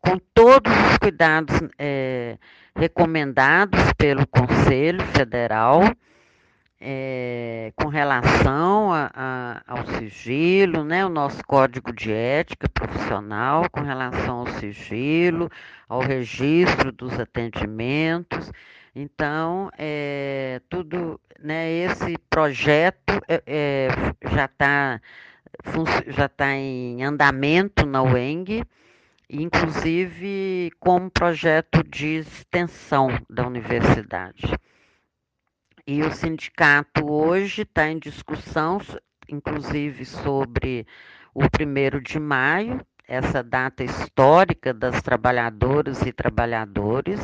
com 0.01 0.17
todos 0.33 0.73
os 0.73 0.99
cuidados 0.99 1.57
é, 1.77 2.39
recomendados 2.77 3.93
pelo 3.95 4.25
Conselho 4.29 5.05
Federal 5.07 5.83
é, 6.81 7.73
com 7.75 7.89
relação 7.89 8.93
a, 8.93 9.11
a, 9.13 9.63
ao 9.67 9.85
sigilo, 9.99 10.85
né, 10.85 11.05
o 11.05 11.09
nosso 11.09 11.45
código 11.45 11.93
de 11.93 12.13
ética 12.13 12.69
profissional, 12.69 13.69
com 13.71 13.81
relação 13.81 14.41
ao 14.41 14.47
sigilo, 14.47 15.51
ao 15.89 16.01
registro 16.01 16.93
dos 16.93 17.19
atendimentos. 17.19 18.53
Então, 19.01 19.71
é, 19.79 20.61
tudo, 20.69 21.21
né, 21.41 21.71
esse 21.71 22.19
projeto 22.29 23.23
é, 23.29 23.89
já 24.29 24.47
está 24.47 25.01
já 26.09 26.29
tá 26.29 26.53
em 26.53 27.05
andamento 27.05 27.87
na 27.87 28.03
UENG 28.03 28.65
inclusive 29.31 30.73
como 30.81 31.11
projeto 31.11 31.83
de 31.85 32.17
extensão 32.17 33.09
da 33.29 33.47
universidade. 33.47 34.53
E 35.87 36.03
o 36.03 36.11
sindicato 36.11 37.11
hoje 37.11 37.63
está 37.63 37.89
em 37.89 37.99
discussão, 37.99 38.81
inclusive 39.29 40.05
sobre 40.05 40.87
o 41.35 41.49
primeiro 41.49 42.01
de 42.01 42.19
maio, 42.19 42.85
essa 43.07 43.43
data 43.43 43.85
histórica 43.85 44.73
das 44.75 45.01
trabalhadoras 45.03 46.03
e 46.03 46.13
trabalhadores, 46.13 47.21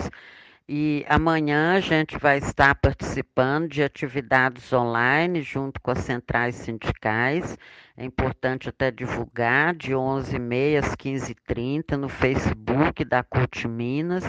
e 0.68 1.05
amanhã 1.09 1.74
a 1.74 1.81
gente 1.81 2.18
vai 2.18 2.38
estar 2.38 2.74
participando 2.77 3.68
de 3.68 3.83
atividades 3.83 4.72
online 4.72 5.42
junto 5.42 5.79
com 5.81 5.90
as 5.90 5.98
centrais 5.98 6.55
sindicais. 6.55 7.59
É 7.96 8.05
importante 8.05 8.68
até 8.68 8.90
divulgar 8.90 9.74
de 9.74 9.92
11h30 9.92 10.79
às 10.79 10.96
15h30 10.96 11.96
no 11.96 12.09
Facebook 12.09 13.05
da 13.05 13.22
CUT 13.22 13.68
Minas. 13.68 14.24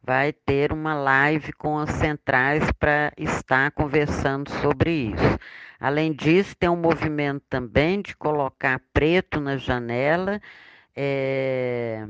Vai 0.00 0.32
ter 0.32 0.72
uma 0.72 0.94
live 0.94 1.52
com 1.52 1.78
as 1.78 1.90
centrais 1.90 2.70
para 2.72 3.12
estar 3.16 3.70
conversando 3.72 4.50
sobre 4.60 4.90
isso. 5.12 5.38
Além 5.80 6.12
disso, 6.12 6.56
tem 6.56 6.68
um 6.68 6.76
movimento 6.76 7.42
também 7.48 8.00
de 8.00 8.16
colocar 8.16 8.80
preto 8.92 9.40
na 9.40 9.56
janela. 9.56 10.40
É, 10.94 12.06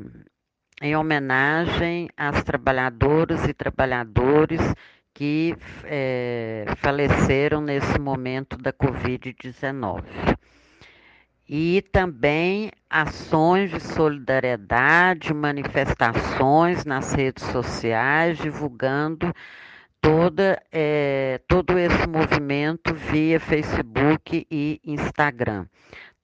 em 0.83 0.97
homenagem 0.97 2.11
às 2.17 2.43
trabalhadoras 2.43 3.47
e 3.47 3.55
trabalhadores 3.55 4.61
que 5.15 5.55
é, 5.85 6.65
faleceram 6.79 7.61
nesse 7.61 7.99
momento 8.01 8.57
da 8.57 8.73
Covid-19. 8.73 10.03
e 11.49 11.83
também 11.93 12.71
ações 12.89 13.71
de 13.71 13.79
solidariedade, 13.79 15.33
manifestações 15.35 16.85
nas 16.85 17.13
redes 17.13 17.45
sociais, 17.45 18.39
divulgando 18.39 19.33
toda, 20.01 20.61
é, 20.73 21.41
todo 21.47 21.79
esse 21.79 22.09
movimento 22.09 22.93
via 22.95 23.39
Facebook 23.39 24.47
e 24.51 24.81
Instagram. 24.85 25.67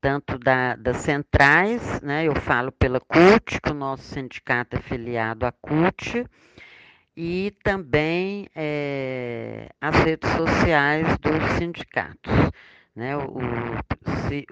Tanto 0.01 0.39
da, 0.39 0.77
das 0.77 0.99
centrais, 0.99 2.01
né, 2.03 2.25
eu 2.25 2.35
falo 2.37 2.71
pela 2.71 3.01
CUT, 3.01 3.61
que 3.61 3.71
o 3.71 3.75
nosso 3.75 4.03
sindicato 4.03 4.77
é 4.77 4.81
filiado 4.81 5.45
à 5.45 5.53
CUT, 5.53 6.25
e 7.17 7.53
também 7.65 8.49
é, 8.55 9.69
as 9.81 9.97
redes 9.97 10.31
sociais 10.31 11.05
dos 11.19 11.59
sindicatos. 11.59 12.33
Né, 12.95 13.17
o, 13.17 13.39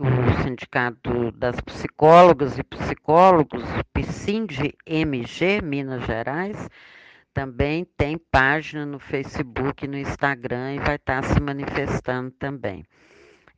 o 0.01 0.43
Sindicato 0.43 1.33
das 1.33 1.61
Psicólogas 1.61 2.59
e 2.59 2.63
Psicólogos, 2.63 3.65
PSIND-MG, 3.93 5.61
Minas 5.63 6.05
Gerais, 6.07 6.69
também 7.35 7.85
tem 7.97 8.17
página 8.17 8.87
no 8.87 8.99
Facebook 8.99 9.85
e 9.85 9.89
no 9.89 9.99
Instagram 9.99 10.75
e 10.75 10.79
vai 10.79 10.95
estar 10.97 11.23
se 11.23 11.41
manifestando 11.41 12.31
também. 12.31 12.85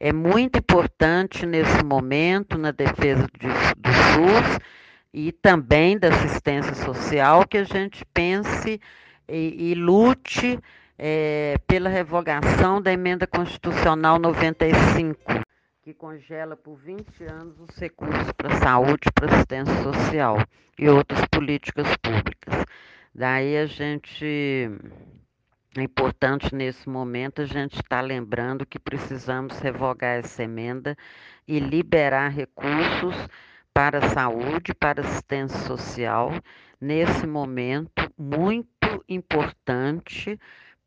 É 0.01 0.13
muito 0.13 0.59
importante 0.59 1.45
nesse 1.45 1.83
momento, 1.85 2.57
na 2.57 2.71
defesa 2.71 3.27
do, 3.27 3.49
do 3.81 3.93
SUS 3.93 4.59
e 5.13 5.33
também 5.33 5.99
da 5.99 6.09
assistência 6.09 6.75
social, 6.75 7.47
que 7.47 7.59
a 7.59 7.65
gente 7.65 8.05
pense 8.15 8.81
e, 9.29 9.71
e 9.71 9.75
lute 9.75 10.59
é, 10.97 11.57
pela 11.67 11.89
revogação 11.89 12.81
da 12.81 12.93
emenda 12.93 13.27
constitucional 13.27 14.19
95, 14.19 15.21
que 15.83 15.93
congela 15.95 16.57
por 16.57 16.77
20 16.77 17.25
anos 17.25 17.59
os 17.59 17.77
recursos 17.77 18.31
para 18.33 18.57
saúde, 18.57 19.11
para 19.15 19.33
assistência 19.33 19.83
social 19.83 20.39
e 20.79 20.89
outras 20.89 21.25
políticas 21.27 21.89
públicas. 21.97 22.65
Daí 23.15 23.57
a 23.57 23.67
gente 23.67 24.71
é 25.81 25.85
importante 25.85 26.55
nesse 26.55 26.89
momento 26.89 27.43
a 27.43 27.45
gente 27.45 27.75
estar 27.75 27.97
tá 27.97 28.01
lembrando 28.01 28.67
que 28.67 28.79
precisamos 28.79 29.59
revogar 29.59 30.19
essa 30.19 30.43
emenda 30.43 30.97
e 31.47 31.59
liberar 31.59 32.29
recursos 32.29 33.15
para 33.73 33.99
a 33.99 34.09
saúde, 34.09 34.75
para 34.75 35.03
assistência 35.03 35.59
social, 35.61 36.33
nesse 36.81 37.27
momento 37.27 38.13
muito 38.19 39.05
importante 39.09 40.39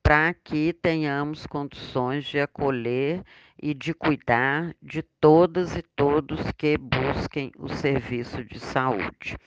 para 0.04 0.34
que 0.34 0.74
tenhamos 0.74 1.46
condições 1.46 2.26
de 2.26 2.40
acolher 2.40 3.24
e 3.62 3.74
de 3.74 3.94
cuidar 3.94 4.76
de 4.82 5.04
todas 5.22 5.76
e 5.76 5.82
todos 5.96 6.52
que 6.58 6.78
busquem 6.78 7.52
o 7.58 7.70
serviço 7.70 8.44
de 8.44 8.60
saúde. 8.60 9.38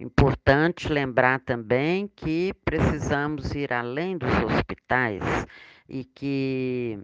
Importante 0.00 0.88
lembrar 0.88 1.40
também 1.40 2.06
que 2.14 2.54
precisamos 2.64 3.52
ir 3.54 3.72
além 3.72 4.16
dos 4.16 4.32
hospitais 4.44 5.22
e 5.88 6.04
que 6.04 7.00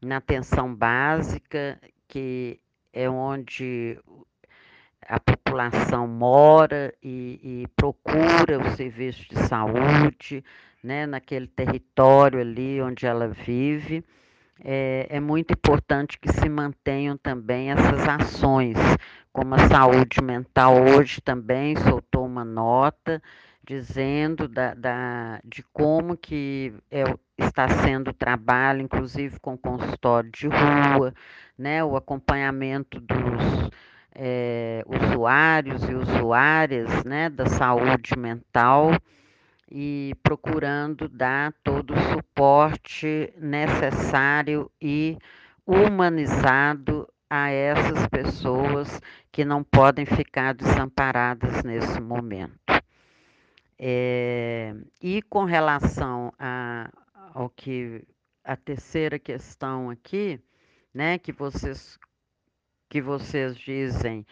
na 0.00 0.16
atenção 0.16 0.74
básica, 0.74 1.78
que 2.08 2.58
é 2.90 3.08
onde 3.08 3.98
a 5.06 5.20
população 5.20 6.08
mora 6.08 6.94
e, 7.02 7.38
e 7.64 7.68
procura 7.76 8.58
o 8.60 8.76
serviço 8.76 9.28
de 9.28 9.38
saúde, 9.46 10.42
né, 10.82 11.04
naquele 11.06 11.46
território 11.46 12.40
ali 12.40 12.80
onde 12.80 13.04
ela 13.04 13.28
vive. 13.28 14.02
É, 14.64 15.06
é, 15.10 15.20
muito 15.20 15.52
importante 15.52 16.18
que 16.18 16.30
se 16.32 16.48
mantenham 16.48 17.16
também 17.16 17.70
essas 17.70 18.06
ações, 18.06 18.76
como 19.32 19.54
a 19.54 19.68
saúde 19.68 20.22
mental 20.22 20.74
hoje 20.76 21.20
também 21.20 21.74
soltou 21.76 22.26
uma 22.26 22.44
nota 22.44 23.20
dizendo 23.66 24.48
da, 24.48 24.74
da, 24.74 25.40
de 25.44 25.62
como 25.72 26.16
que 26.16 26.74
é, 26.90 27.04
está 27.38 27.68
sendo 27.68 28.10
o 28.10 28.14
trabalho, 28.14 28.82
inclusive 28.82 29.38
com 29.40 29.56
consultório 29.56 30.30
de 30.30 30.48
rua, 30.48 31.14
né, 31.56 31.82
o 31.82 31.96
acompanhamento 31.96 33.00
dos 33.00 33.70
é, 34.14 34.84
usuários 34.86 35.82
e 35.88 35.94
usuárias 35.94 37.04
né, 37.04 37.30
da 37.30 37.46
saúde 37.46 38.16
mental 38.18 38.90
e 39.74 40.12
procurando 40.22 41.08
dar 41.08 41.54
todo 41.64 41.94
o 41.94 42.12
suporte 42.12 43.32
necessário 43.38 44.70
e 44.78 45.16
humanizado 45.66 47.08
a 47.30 47.50
essas 47.50 48.06
pessoas 48.08 49.00
que 49.32 49.46
não 49.46 49.64
podem 49.64 50.04
ficar 50.04 50.52
desamparadas 50.52 51.64
nesse 51.64 51.98
momento. 52.02 52.52
É, 53.78 54.74
e 55.00 55.22
com 55.22 55.44
relação 55.44 56.34
a, 56.38 56.90
ao 57.32 57.48
que 57.48 58.04
a 58.44 58.54
terceira 58.54 59.18
questão 59.18 59.88
aqui, 59.88 60.38
né, 60.92 61.16
que 61.16 61.32
vocês 61.32 61.98
que 62.90 63.00
vocês 63.00 63.56
dizem 63.56 64.26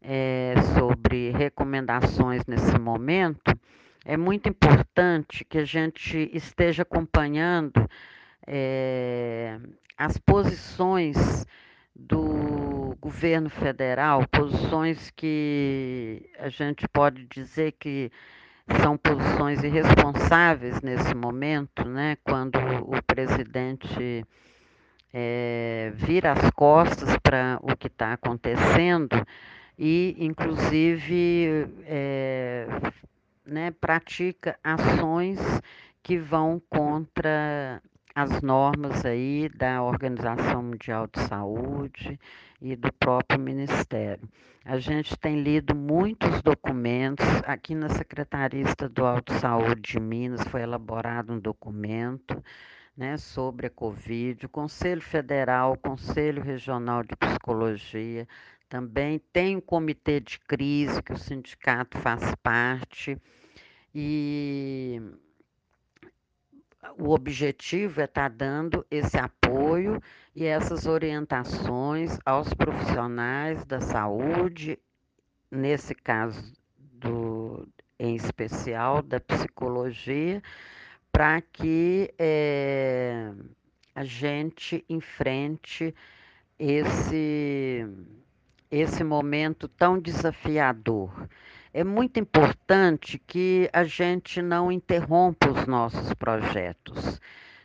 é, 0.00 0.54
sobre 0.74 1.28
recomendações 1.32 2.46
nesse 2.46 2.78
momento, 2.78 3.52
é 4.06 4.16
muito 4.16 4.48
importante 4.48 5.44
que 5.44 5.58
a 5.58 5.64
gente 5.64 6.30
esteja 6.32 6.82
acompanhando 6.82 7.88
é, 8.46 9.58
as 9.98 10.16
posições 10.16 11.44
do 11.94 12.96
governo 13.00 13.50
federal, 13.50 14.26
posições 14.28 15.10
que 15.10 16.30
a 16.38 16.48
gente 16.48 16.86
pode 16.88 17.26
dizer 17.26 17.72
que 17.72 18.12
são 18.80 18.96
posições 18.96 19.64
irresponsáveis 19.64 20.80
nesse 20.82 21.14
momento, 21.14 21.88
né? 21.88 22.16
quando 22.22 22.56
o 22.56 23.02
presidente 23.02 24.24
é, 25.12 25.92
vira 25.96 26.32
as 26.32 26.50
costas 26.50 27.16
para 27.18 27.58
o 27.60 27.76
que 27.76 27.88
está 27.88 28.12
acontecendo 28.12 29.26
e, 29.78 30.16
inclusive, 30.18 31.66
é, 31.86 32.66
né, 33.46 33.70
pratica 33.70 34.58
ações 34.62 35.38
que 36.02 36.18
vão 36.18 36.60
contra 36.68 37.82
as 38.14 38.40
normas 38.40 39.04
aí 39.04 39.48
da 39.50 39.82
Organização 39.82 40.62
Mundial 40.62 41.06
de 41.06 41.20
Saúde 41.20 42.18
e 42.60 42.74
do 42.74 42.92
próprio 42.92 43.38
Ministério. 43.38 44.26
A 44.64 44.78
gente 44.78 45.16
tem 45.16 45.42
lido 45.42 45.74
muitos 45.74 46.42
documentos, 46.42 47.26
aqui 47.46 47.74
na 47.74 47.88
Secretaria 47.90 48.62
Estadual 48.62 49.20
de 49.20 49.34
Saúde 49.34 49.92
de 49.92 50.00
Minas 50.00 50.42
foi 50.48 50.62
elaborado 50.62 51.32
um 51.32 51.38
documento 51.38 52.42
né, 52.96 53.18
sobre 53.18 53.66
a 53.66 53.70
Covid, 53.70 54.46
o 54.46 54.48
Conselho 54.48 55.02
Federal, 55.02 55.74
o 55.74 55.78
Conselho 55.78 56.42
Regional 56.42 57.02
de 57.02 57.14
Psicologia, 57.14 58.26
também 58.68 59.20
tem 59.32 59.56
um 59.56 59.60
comitê 59.60 60.20
de 60.20 60.38
crise 60.40 61.02
que 61.02 61.12
o 61.12 61.18
sindicato 61.18 61.98
faz 61.98 62.34
parte, 62.42 63.16
e 63.94 65.00
o 66.98 67.10
objetivo 67.10 68.00
é 68.00 68.04
estar 68.04 68.30
tá 68.30 68.36
dando 68.36 68.86
esse 68.90 69.18
apoio 69.18 70.00
e 70.34 70.44
essas 70.44 70.86
orientações 70.86 72.18
aos 72.24 72.52
profissionais 72.52 73.64
da 73.64 73.80
saúde, 73.80 74.78
nesse 75.50 75.94
caso 75.94 76.52
do, 76.78 77.66
em 77.98 78.14
especial 78.14 79.02
da 79.02 79.20
psicologia, 79.20 80.42
para 81.10 81.40
que 81.40 82.12
é, 82.18 83.32
a 83.94 84.04
gente 84.04 84.84
enfrente 84.88 85.94
esse, 86.58 87.86
esse 88.70 89.04
momento 89.04 89.68
tão 89.68 89.98
desafiador. 89.98 91.28
É 91.72 91.84
muito 91.84 92.18
importante 92.18 93.18
que 93.26 93.68
a 93.72 93.84
gente 93.84 94.40
não 94.40 94.72
interrompa 94.72 95.50
os 95.50 95.66
nossos 95.66 96.14
projetos, 96.14 97.20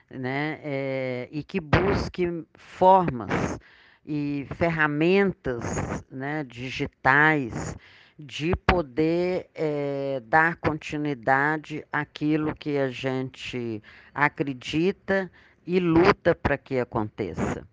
né? 0.10 0.60
É, 0.64 1.30
e 1.32 1.44
que 1.44 1.60
busque 1.60 2.46
formas 2.54 3.58
e 4.06 4.46
ferramentas 4.56 6.04
né, 6.10 6.44
digitais 6.44 7.78
de 8.18 8.56
poder 8.56 9.50
é, 9.56 10.22
dar 10.26 10.56
continuidade 10.58 11.84
àquilo 11.92 12.54
que 12.54 12.78
a 12.78 12.90
gente 12.90 13.82
acredita 14.14 15.32
e 15.66 15.80
luta 15.80 16.36
para 16.36 16.58
que 16.58 16.80
aconteça. 16.80 17.68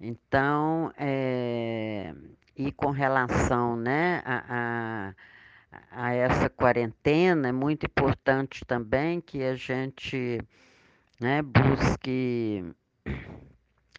Então, 0.00 0.92
é, 0.96 2.14
e 2.58 2.72
com 2.72 2.90
relação 2.90 3.76
né, 3.76 4.20
a, 4.24 5.14
a, 5.70 6.06
a, 6.06 6.12
essa 6.12 6.50
quarentena, 6.50 7.48
é 7.48 7.52
muito 7.52 7.86
importante 7.86 8.64
também 8.64 9.20
que 9.20 9.44
a 9.44 9.54
gente 9.54 10.40
né, 11.20 11.40
busque 11.40 12.64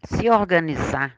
se 0.04 0.30
organizar 0.30 1.18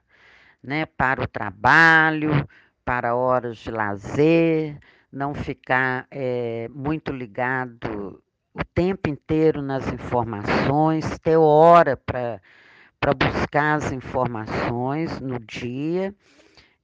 né, 0.61 0.85
para 0.85 1.23
o 1.23 1.27
trabalho, 1.27 2.47
para 2.85 3.15
horas 3.15 3.57
de 3.57 3.71
lazer, 3.71 4.77
não 5.11 5.33
ficar 5.33 6.05
é, 6.11 6.69
muito 6.69 7.11
ligado 7.11 8.21
o 8.53 8.63
tempo 8.63 9.09
inteiro 9.09 9.63
nas 9.63 9.87
informações, 9.91 11.17
ter 11.19 11.37
hora 11.37 11.97
para 11.97 13.13
buscar 13.15 13.77
as 13.77 13.91
informações 13.91 15.19
no 15.19 15.39
dia 15.39 16.13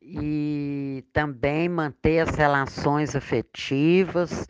e 0.09 1.03
também 1.11 1.67
manter 1.67 2.19
as 2.19 2.33
relações 2.35 3.13
afetivas, 3.13 4.47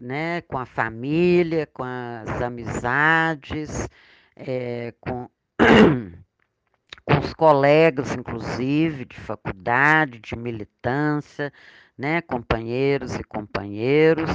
né, 0.00 0.42
com 0.42 0.58
a 0.58 0.66
família, 0.66 1.66
com 1.66 1.82
as 1.82 2.42
amizades, 2.42 3.88
é, 4.36 4.92
com, 5.00 5.28
com 7.04 7.18
os 7.18 7.32
colegas, 7.32 8.14
inclusive, 8.14 9.06
de 9.06 9.16
faculdade, 9.16 10.20
de 10.20 10.36
militância, 10.36 11.50
né, 11.96 12.20
companheiros 12.20 13.14
e 13.16 13.24
companheiros, 13.24 14.30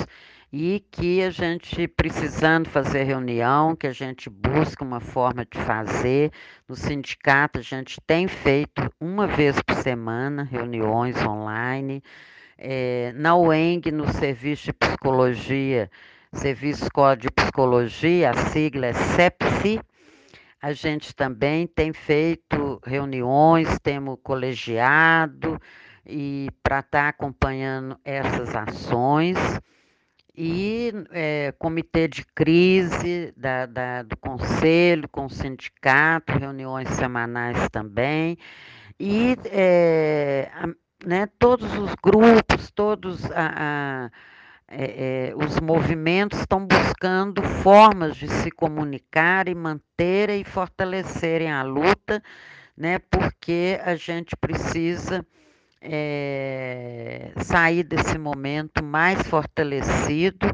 e 0.55 0.85
que 0.91 1.23
a 1.23 1.31
gente, 1.31 1.87
precisando 1.87 2.69
fazer 2.69 3.01
reunião, 3.05 3.75
que 3.75 3.87
a 3.87 3.91
gente 3.91 4.29
busca 4.29 4.83
uma 4.83 4.99
forma 4.99 5.43
de 5.43 5.57
fazer. 5.57 6.31
No 6.69 6.75
sindicato, 6.75 7.57
a 7.57 7.61
gente 7.63 7.99
tem 8.05 8.27
feito 8.27 8.87
uma 9.01 9.25
vez 9.25 9.59
por 9.63 9.75
semana 9.77 10.43
reuniões 10.43 11.19
online. 11.25 12.03
É, 12.55 13.11
na 13.15 13.35
UENG, 13.35 13.91
no 13.91 14.07
serviço 14.13 14.65
de 14.65 14.73
psicologia, 14.73 15.89
Serviço 16.33 16.85
de 17.17 17.31
Psicologia, 17.31 18.29
a 18.29 18.33
sigla 18.33 18.87
é 18.87 18.93
CEPSI, 18.93 19.79
a 20.61 20.71
gente 20.71 21.15
também 21.15 21.65
tem 21.65 21.91
feito 21.93 22.79
reuniões, 22.85 23.79
temos 23.81 24.17
colegiado 24.21 25.59
e 26.05 26.49
para 26.61 26.79
estar 26.79 27.03
tá 27.03 27.07
acompanhando 27.09 27.99
essas 28.05 28.55
ações 28.55 29.37
e 30.35 30.91
é, 31.11 31.53
comitê 31.59 32.07
de 32.07 32.25
crise 32.33 33.33
da, 33.37 33.65
da, 33.65 34.01
do 34.03 34.17
conselho, 34.17 35.07
com 35.09 35.25
o 35.25 35.29
sindicato, 35.29 36.37
reuniões 36.37 36.89
semanais 36.89 37.69
também, 37.69 38.37
e 38.99 39.37
é, 39.45 40.49
a, 40.53 40.67
né, 41.05 41.27
todos 41.37 41.77
os 41.77 41.93
grupos, 42.01 42.71
todos 42.71 43.29
a, 43.31 44.07
a, 44.07 44.11
é, 44.67 45.33
os 45.35 45.59
movimentos 45.59 46.39
estão 46.39 46.65
buscando 46.65 47.43
formas 47.43 48.15
de 48.15 48.27
se 48.27 48.49
comunicar 48.49 49.47
e 49.47 49.53
manterem 49.53 50.41
e 50.41 50.45
fortalecerem 50.45 51.51
a 51.51 51.61
luta, 51.63 52.23
né, 52.75 52.97
porque 52.97 53.79
a 53.83 53.95
gente 53.95 54.35
precisa 54.35 55.23
é, 55.83 57.31
sair 57.43 57.83
desse 57.83 58.17
momento 58.17 58.83
mais 58.83 59.21
fortalecido 59.27 60.49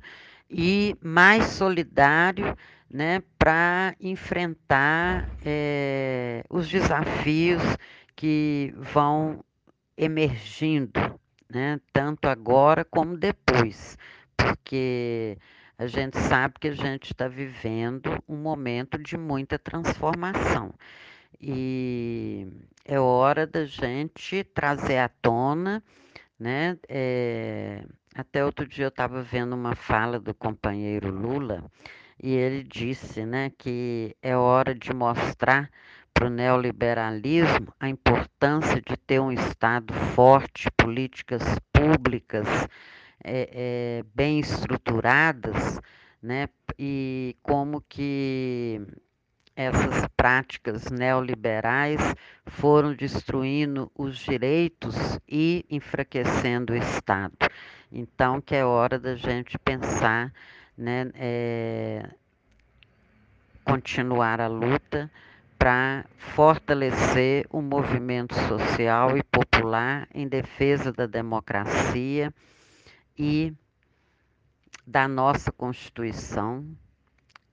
e 0.49 0.95
mais 1.01 1.45
solidário 1.45 2.55
né, 2.89 3.21
para 3.37 3.95
enfrentar 3.99 5.29
é, 5.45 6.43
os 6.49 6.67
desafios 6.67 7.61
que 8.15 8.73
vão 8.75 9.43
emergindo, 9.95 10.99
né, 11.49 11.79
tanto 11.93 12.27
agora 12.27 12.83
como 12.83 13.15
depois, 13.15 13.97
porque 14.35 15.37
a 15.77 15.85
gente 15.85 16.17
sabe 16.17 16.55
que 16.59 16.67
a 16.67 16.73
gente 16.73 17.11
está 17.11 17.27
vivendo 17.27 18.21
um 18.27 18.35
momento 18.37 18.97
de 18.97 19.15
muita 19.17 19.59
transformação. 19.59 20.73
E 21.39 22.47
é 22.85 22.99
hora 22.99 23.45
da 23.45 23.65
gente 23.65 24.43
trazer 24.43 24.97
à 24.97 25.09
tona, 25.09 25.83
né? 26.39 26.77
É, 26.87 27.83
até 28.15 28.43
outro 28.43 28.67
dia 28.67 28.85
eu 28.85 28.89
estava 28.89 29.21
vendo 29.21 29.53
uma 29.53 29.75
fala 29.75 30.19
do 30.19 30.33
companheiro 30.33 31.11
Lula 31.11 31.63
e 32.21 32.33
ele 32.35 32.63
disse, 32.63 33.25
né, 33.25 33.51
que 33.57 34.15
é 34.21 34.35
hora 34.35 34.75
de 34.75 34.93
mostrar 34.93 35.69
para 36.13 36.27
o 36.27 36.29
neoliberalismo 36.29 37.73
a 37.79 37.87
importância 37.87 38.81
de 38.81 38.97
ter 38.97 39.21
um 39.21 39.31
Estado 39.31 39.93
forte, 39.93 40.69
políticas 40.75 41.43
públicas 41.71 42.47
é, 43.23 43.49
é, 43.53 44.03
bem 44.13 44.39
estruturadas, 44.39 45.79
né, 46.21 46.49
e 46.77 47.37
como 47.41 47.81
que 47.87 48.81
essas 49.59 50.07
práticas 50.15 50.89
neoliberais 50.89 51.99
foram 52.45 52.93
destruindo 52.93 53.91
os 53.93 54.17
direitos 54.17 55.19
e 55.27 55.65
enfraquecendo 55.69 56.71
o 56.71 56.77
Estado. 56.77 57.35
Então, 57.91 58.39
que 58.39 58.55
é 58.55 58.63
hora 58.63 58.97
da 58.97 59.17
gente 59.17 59.59
pensar, 59.59 60.31
né, 60.77 61.11
é, 61.13 62.09
continuar 63.65 64.39
a 64.39 64.47
luta 64.47 65.11
para 65.57 66.05
fortalecer 66.15 67.45
o 67.49 67.61
movimento 67.61 68.35
social 68.47 69.17
e 69.17 69.23
popular 69.23 70.07
em 70.13 70.25
defesa 70.25 70.89
da 70.93 71.05
democracia 71.05 72.33
e 73.17 73.53
da 74.87 75.05
nossa 75.05 75.51
Constituição, 75.51 76.65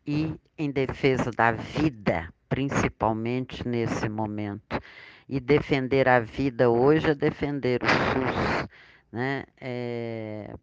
e 0.06 0.34
em 0.56 0.70
defesa 0.70 1.30
da 1.30 1.52
vida, 1.52 2.32
principalmente 2.48 3.66
nesse 3.66 4.08
momento. 4.08 4.80
E 5.28 5.40
defender 5.40 6.08
a 6.08 6.20
vida 6.20 6.70
hoje 6.70 7.10
é 7.10 7.14
defender 7.14 7.82
o 7.82 7.88
SUS, 7.88 8.68
né? 9.10 9.44
É, 9.60 10.54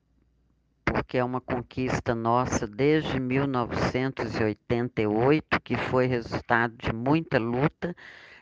porque 0.86 1.17
é 1.17 1.23
uma 1.23 1.41
conquista 1.41 2.15
nossa 2.15 2.65
desde 2.67 3.19
1988, 3.19 5.60
que 5.62 5.75
foi 5.75 6.06
resultado 6.06 6.75
de 6.77 6.93
muita 6.93 7.38
luta 7.38 7.93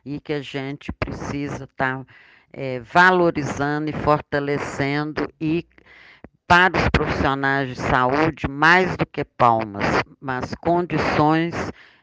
e 0.05 0.19
que 0.19 0.33
a 0.33 0.41
gente 0.41 0.91
precisa 0.91 1.63
estar 1.63 1.99
tá, 1.99 2.05
é, 2.51 2.79
valorizando 2.81 3.89
e 3.89 3.93
fortalecendo 3.93 5.31
e 5.39 5.65
para 6.51 6.77
os 6.77 6.89
profissionais 6.89 7.69
de 7.69 7.75
saúde, 7.81 8.45
mais 8.45 8.97
do 8.97 9.05
que 9.05 9.23
palmas, 9.23 9.85
mas 10.19 10.53
condições 10.55 11.55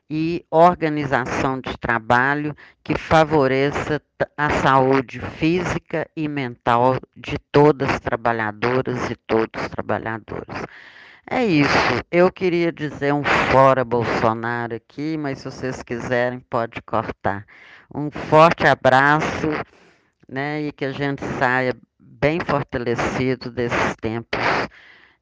e 0.09 0.43
organização 0.51 1.61
de 1.61 1.77
trabalho 1.77 2.57
que 2.83 2.97
favoreça 2.97 4.01
a 4.39 4.49
saúde 4.49 5.21
física 5.21 6.09
e 6.17 6.27
mental 6.27 6.97
de 7.15 7.37
todas 7.53 7.91
as 7.91 8.01
trabalhadoras 8.01 9.11
e 9.11 9.17
todos 9.17 9.61
os 9.61 9.69
trabalhadores. 9.69 10.65
É 11.31 11.45
isso. 11.45 12.03
Eu 12.11 12.33
queria 12.33 12.73
dizer 12.73 13.13
um 13.13 13.25
fora 13.53 13.85
Bolsonaro 13.85 14.75
aqui, 14.75 15.19
mas 15.19 15.41
se 15.41 15.45
vocês 15.45 15.83
quiserem 15.83 16.41
pode 16.49 16.81
cortar. 16.81 17.45
Um 17.95 18.11
forte 18.11 18.67
abraço, 18.67 19.49
né, 20.27 20.63
e 20.63 20.73
que 20.73 20.87
a 20.87 20.93
gente 20.93 21.23
saia 21.39 21.75
bem 22.21 22.41
fortalecido 22.41 23.51
desses 23.51 23.95
tempos 24.01 24.41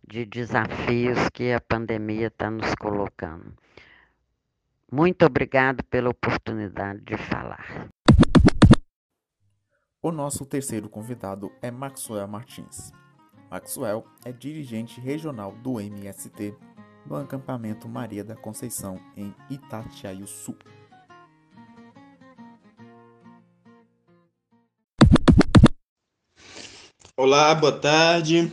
de 0.06 0.24
desafios 0.24 1.18
que 1.32 1.52
a 1.52 1.61
pandemia 1.61 2.28
está 2.28 2.50
nos 2.50 2.74
colocando. 2.74 3.52
Muito 4.90 5.26
obrigado 5.26 5.85
pela 5.85 6.09
oportunidade 6.09 7.00
de 7.02 7.16
falar. 7.16 7.90
O 10.00 10.11
nosso 10.11 10.46
terceiro 10.46 10.88
convidado 10.88 11.52
é 11.61 11.70
Maxwell 11.70 12.28
Martins. 12.28 12.92
Maxwell 13.50 14.06
é 14.24 14.32
dirigente 14.32 15.00
regional 15.00 15.52
do 15.52 15.80
MST 15.80 16.56
no 17.04 17.16
acampamento 17.16 17.88
Maria 17.88 18.24
da 18.24 18.35
Conceição, 18.35 18.98
em 19.16 19.35
Itatiaia-Sul. 19.50 20.56
Olá, 27.18 27.55
boa 27.55 27.72
tarde. 27.72 28.52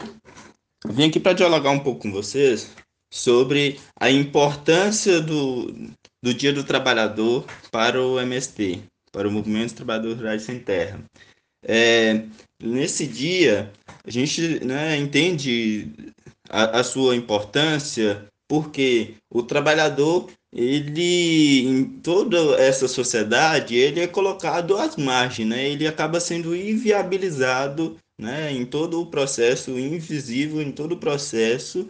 Vim 0.88 1.10
aqui 1.10 1.20
para 1.20 1.34
dialogar 1.34 1.72
um 1.72 1.80
pouco 1.80 2.04
com 2.04 2.12
vocês 2.14 2.72
sobre 3.14 3.78
a 4.00 4.10
importância 4.10 5.20
do, 5.20 5.70
do 6.24 6.34
Dia 6.34 6.54
do 6.54 6.64
Trabalhador 6.64 7.46
para 7.70 8.02
o 8.02 8.18
MST, 8.22 8.82
para 9.12 9.28
o 9.28 9.32
Movimento 9.32 9.64
dos 9.66 9.74
Trabalhadores 9.74 10.18
Rurais 10.18 10.44
Sem 10.44 10.60
Terra. 10.60 11.04
É, 11.66 12.24
nesse 12.58 13.06
dia, 13.06 13.70
a 14.02 14.10
gente 14.10 14.64
né, 14.64 14.96
entende 14.96 15.92
a, 16.50 16.80
a 16.80 16.84
sua 16.86 17.18
importância 17.18 18.26
porque 18.48 19.16
o 19.30 19.44
trabalhador 19.44 20.30
ele 20.56 21.68
em 21.68 21.84
toda 21.84 22.38
essa 22.62 22.88
sociedade 22.88 23.76
ele 23.76 24.00
é 24.00 24.08
colocado 24.08 24.78
às 24.78 24.96
margens, 24.96 25.50
né? 25.50 25.68
Ele 25.68 25.88
acaba 25.88 26.20
sendo 26.20 26.56
inviabilizado 26.56 27.98
né, 28.20 28.52
em 28.52 28.66
todo 28.66 29.02
o 29.02 29.08
processo, 29.08 29.78
invisível 29.78 30.62
em 30.62 30.72
todo 30.72 30.94
o 30.94 31.00
processo, 31.00 31.88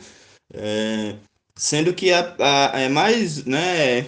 é, 0.53 1.15
sendo 1.55 1.93
que 1.93 2.09
é 2.11 2.89
mais, 2.89 3.45
né, 3.45 4.05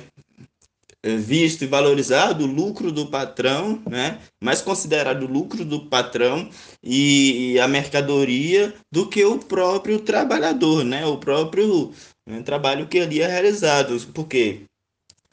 é 1.06 1.18
visto 1.18 1.64
e 1.64 1.68
valorizado 1.68 2.46
o 2.46 2.48
lucro 2.48 2.92
do 2.92 3.06
patrão, 3.06 3.80
né? 3.88 4.20
mais 4.44 4.60
considerado 4.60 5.22
o 5.22 5.32
lucro 5.32 5.64
do 5.64 5.86
patrão 5.86 6.50
e 6.82 7.60
a 7.60 7.68
mercadoria 7.68 8.74
do 8.92 9.08
que 9.08 9.24
o 9.24 9.38
próprio 9.38 10.00
trabalhador, 10.00 10.84
né? 10.84 11.06
o 11.06 11.20
próprio 11.20 11.94
né, 12.26 12.42
trabalho 12.42 12.88
que 12.88 13.00
ali 13.00 13.22
é 13.22 13.28
realizado. 13.28 13.96
Porque 14.16 14.64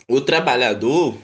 o 0.06 0.20
trabalhador 0.20 1.16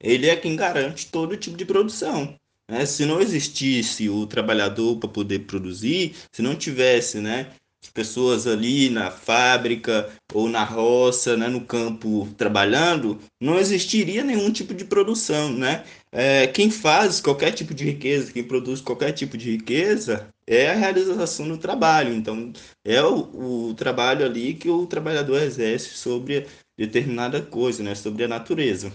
ele 0.00 0.28
é 0.28 0.36
quem 0.36 0.54
garante 0.54 1.10
todo 1.10 1.36
tipo 1.36 1.56
de 1.56 1.64
produção. 1.64 2.32
Né? 2.68 2.84
Se 2.86 3.04
não 3.04 3.20
existisse 3.20 4.08
o 4.08 4.26
trabalhador 4.26 4.96
para 4.96 5.08
poder 5.08 5.40
produzir, 5.40 6.14
se 6.32 6.42
não 6.42 6.54
tivesse 6.54 7.18
né, 7.18 7.52
pessoas 7.96 8.46
ali 8.46 8.90
na 8.90 9.10
fábrica 9.10 10.10
ou 10.34 10.48
na 10.48 10.64
roça, 10.64 11.36
né, 11.36 11.48
no 11.48 11.62
campo 11.62 12.28
trabalhando, 12.36 13.18
não 13.40 13.58
existiria 13.58 14.22
nenhum 14.22 14.52
tipo 14.52 14.74
de 14.74 14.84
produção, 14.84 15.52
né? 15.52 15.84
É, 16.12 16.46
quem 16.46 16.70
faz 16.70 17.20
qualquer 17.20 17.52
tipo 17.52 17.72
de 17.72 17.84
riqueza, 17.84 18.32
quem 18.32 18.44
produz 18.44 18.80
qualquer 18.80 19.12
tipo 19.12 19.36
de 19.36 19.52
riqueza, 19.52 20.28
é 20.46 20.70
a 20.70 20.74
realização 20.74 21.48
do 21.48 21.58
trabalho. 21.58 22.14
Então, 22.14 22.52
é 22.84 23.02
o, 23.02 23.68
o 23.68 23.74
trabalho 23.74 24.24
ali 24.24 24.54
que 24.54 24.68
o 24.68 24.86
trabalhador 24.86 25.40
exerce 25.42 25.90
sobre 25.90 26.46
determinada 26.76 27.40
coisa, 27.40 27.82
né? 27.82 27.94
Sobre 27.94 28.24
a 28.24 28.28
natureza. 28.28 28.92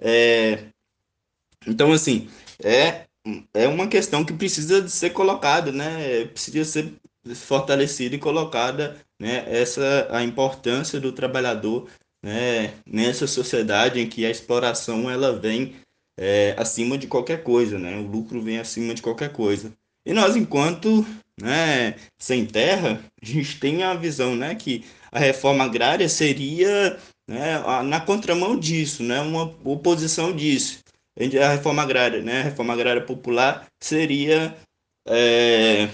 É, 0.00 0.64
então, 1.66 1.92
assim, 1.92 2.28
é, 2.62 3.07
é 3.54 3.66
uma 3.68 3.86
questão 3.86 4.24
que 4.24 4.32
precisa 4.32 4.82
de 4.82 4.90
ser 4.90 5.10
colocada, 5.10 5.72
né? 5.72 6.24
Precisa 6.26 6.64
ser 6.64 6.92
fortalecida 7.34 8.14
e 8.16 8.18
colocada 8.18 8.96
né, 9.18 9.44
essa 9.48 10.08
a 10.10 10.22
importância 10.22 10.98
do 11.00 11.12
trabalhador 11.12 11.88
né, 12.22 12.74
nessa 12.86 13.26
sociedade 13.26 14.00
em 14.00 14.08
que 14.08 14.24
a 14.24 14.30
exploração 14.30 15.10
ela 15.10 15.38
vem 15.38 15.74
é, 16.18 16.54
acima 16.58 16.96
de 16.96 17.06
qualquer 17.06 17.42
coisa, 17.42 17.78
né? 17.78 17.96
O 17.96 18.06
lucro 18.06 18.42
vem 18.42 18.58
acima 18.58 18.94
de 18.94 19.02
qualquer 19.02 19.32
coisa. 19.32 19.72
E 20.04 20.12
nós, 20.12 20.36
enquanto 20.36 21.06
né, 21.40 21.94
sem 22.18 22.44
terra, 22.44 23.00
a 23.22 23.24
gente 23.24 23.60
tem 23.60 23.82
a 23.82 23.94
visão 23.94 24.34
né, 24.34 24.54
que 24.54 24.84
a 25.12 25.18
reforma 25.18 25.64
agrária 25.64 26.08
seria 26.08 26.98
né, 27.26 27.58
na 27.84 28.00
contramão 28.00 28.58
disso, 28.58 29.02
né, 29.02 29.20
uma 29.20 29.44
oposição 29.64 30.34
disso. 30.34 30.80
A 31.18 31.52
reforma 31.52 31.82
agrária, 31.82 32.22
né, 32.22 32.40
a 32.40 32.44
reforma 32.44 32.72
agrária 32.72 33.02
popular 33.02 33.66
seria 33.80 34.56
é, 35.06 35.88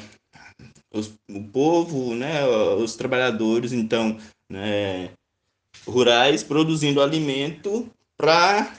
os, 0.92 1.14
o 1.30 1.42
povo, 1.44 2.14
né, 2.14 2.44
os 2.46 2.94
trabalhadores, 2.94 3.72
então, 3.72 4.18
né, 4.50 5.10
rurais 5.86 6.42
produzindo 6.42 7.00
alimento 7.00 7.90
para 8.18 8.74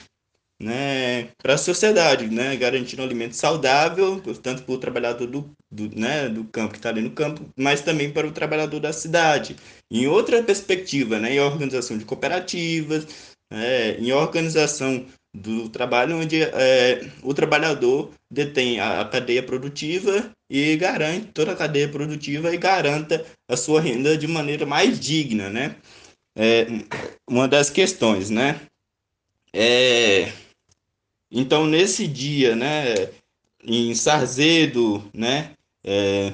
né, 0.59 1.29
para 1.37 1.55
a 1.55 1.57
sociedade, 1.57 2.27
né, 2.27 2.55
garantindo 2.55 3.03
alimento 3.03 3.35
saudável, 3.35 4.21
tanto 4.41 4.63
para 4.63 4.73
o 4.73 4.77
trabalhador 4.77 5.27
do, 5.27 5.51
do, 5.69 5.93
né, 5.95 6.29
do 6.29 6.45
campo 6.45 6.71
que 6.71 6.77
está 6.79 6.89
ali 6.89 7.01
no 7.01 7.11
campo, 7.11 7.41
mas 7.57 7.81
também 7.81 8.11
para 8.11 8.27
o 8.27 8.31
trabalhador 8.31 8.79
da 8.79 8.93
cidade. 8.93 9.55
Em 9.91 10.07
outra 10.07 10.41
perspectiva, 10.41 11.19
né, 11.19 11.33
em 11.33 11.39
organização 11.39 11.97
de 11.97 12.05
cooperativas, 12.05 13.05
né, 13.51 13.97
em 13.97 14.11
organização 14.13 15.05
do 15.35 15.69
trabalho 15.69 16.17
onde 16.17 16.41
é, 16.41 17.11
o 17.21 17.33
trabalhador 17.33 18.11
detém 18.31 18.79
a, 18.79 19.01
a, 19.01 19.05
cadeia 19.05 19.43
produtiva 19.43 20.31
e 20.49 20.77
garante 20.77 21.27
toda 21.27 21.51
a 21.51 21.55
cadeia 21.55 21.89
produtiva 21.89 22.53
e 22.53 22.57
garanta 22.57 23.25
a 23.49 23.57
sua 23.57 23.81
renda 23.81 24.17
de 24.17 24.27
maneira 24.27 24.65
mais 24.65 24.99
digna, 24.99 25.49
né? 25.49 25.75
É, 26.37 26.67
uma 27.29 27.47
das 27.47 27.69
questões, 27.69 28.29
né? 28.29 28.61
É, 29.53 30.31
então, 31.31 31.65
nesse 31.65 32.07
dia, 32.07 32.55
né, 32.55 33.09
em 33.63 33.93
Sarzedo, 33.95 35.09
né, 35.13 35.51
é, 35.83 36.33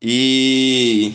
e 0.00 1.14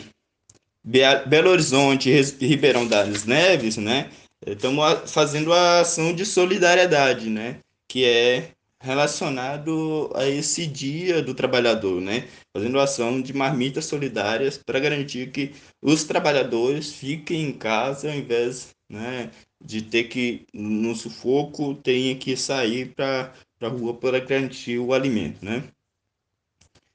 Belo 0.83 1.49
Horizonte, 1.49 2.11
Ribeirão 2.39 2.85
das 2.85 3.23
Neves, 3.23 3.77
né, 3.77 4.11
estamos 4.45 5.11
fazendo 5.11 5.53
a 5.53 5.81
ação 5.81 6.13
de 6.13 6.25
solidariedade, 6.25 7.29
né? 7.29 7.59
Que 7.87 8.05
é 8.05 8.51
relacionado 8.83 10.11
a 10.13 10.27
esse 10.27 10.67
dia 10.67 11.21
do 11.21 11.33
trabalhador, 11.33 12.01
né? 12.01 12.27
Fazendo 12.51 12.79
ação 12.79 13.21
de 13.21 13.33
marmitas 13.33 13.85
solidárias 13.85 14.57
para 14.57 14.79
garantir 14.79 15.31
que 15.31 15.53
os 15.81 16.03
trabalhadores 16.03 16.91
fiquem 16.91 17.43
em 17.43 17.53
casa 17.53 18.11
ao 18.11 18.17
invés, 18.17 18.75
né, 18.89 19.31
de 19.63 19.81
ter 19.81 20.03
que 20.05 20.45
no 20.53 20.93
sufoco 20.95 21.75
tenha 21.75 22.13
que 22.15 22.35
sair 22.35 22.93
para 22.93 23.33
a 23.61 23.67
rua 23.67 23.93
para 23.93 24.19
garantir 24.19 24.77
o 24.77 24.93
alimento, 24.93 25.43
né? 25.43 25.63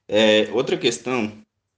É, 0.07 0.49
outra 0.53 0.77
questão 0.77 1.31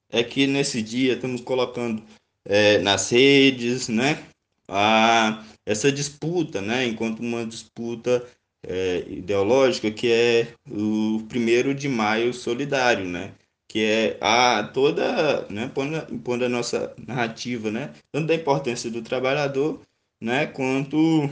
é 0.10 0.24
que 0.24 0.46
nesse 0.46 0.82
dia 0.82 1.14
estamos 1.14 1.40
colocando 1.40 2.04
é, 2.44 2.80
nas 2.80 3.10
redes, 3.10 3.88
né, 3.88 4.26
a 4.68 5.44
essa 5.72 5.92
disputa, 5.92 6.62
né, 6.62 6.86
enquanto 6.86 7.20
uma 7.20 7.46
disputa 7.46 8.26
é, 8.64 9.06
ideológica 9.08 9.90
que 9.92 10.12
é 10.12 10.54
o 10.70 11.24
primeiro 11.28 11.74
de 11.74 11.88
maio 11.88 12.34
solidário, 12.34 13.06
né, 13.06 13.34
que 13.68 13.80
é 13.80 14.18
a 14.22 14.64
toda, 14.64 15.48
né, 15.50 15.72
pondo, 15.74 16.46
a 16.46 16.50
nossa 16.50 16.94
narrativa, 17.08 17.72
né, 17.72 17.94
tanto 18.12 18.28
da 18.28 18.36
importância 18.36 18.92
do 18.92 19.02
trabalhador, 19.02 19.82
né, 20.20 20.46
quanto 20.46 21.30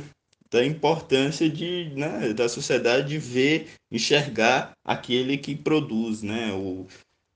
da 0.50 0.66
importância 0.66 1.50
de, 1.50 1.92
né, 1.96 2.34
da 2.34 2.50
sociedade 2.50 3.18
ver, 3.18 3.68
enxergar 3.92 4.72
aquele 4.84 5.38
que 5.38 5.56
produz, 5.56 6.24
né, 6.24 6.52
o, 6.54 6.88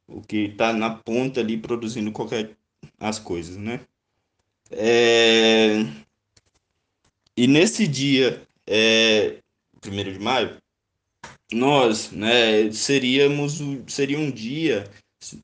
o 0.07 0.21
que 0.21 0.45
está 0.45 0.73
na 0.73 0.89
ponta 0.89 1.39
ali 1.41 1.57
produzindo 1.57 2.11
qualquer 2.11 2.51
as 2.99 3.19
coisas, 3.19 3.57
né. 3.57 3.81
É, 4.71 5.85
e 7.37 7.47
nesse 7.47 7.87
dia, 7.87 8.41
é, 8.67 9.37
1 9.85 10.13
de 10.13 10.19
maio, 10.19 10.57
nós, 11.51 12.11
né, 12.11 12.71
seríamos, 12.71 13.59
seria 13.87 14.19
um 14.19 14.31
dia, 14.31 14.89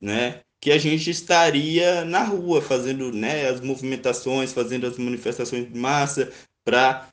né, 0.02 0.42
que 0.62 0.72
a 0.72 0.78
gente 0.78 1.10
estaria 1.10 2.04
na 2.04 2.24
rua 2.24 2.62
fazendo, 2.62 3.12
né, 3.12 3.48
as 3.48 3.62
movimentações, 3.62 4.52
fazendo 4.52 4.86
as 4.88 4.98
manifestações 4.98 5.72
de 5.72 5.78
massa 5.78 6.32
para 6.66 7.08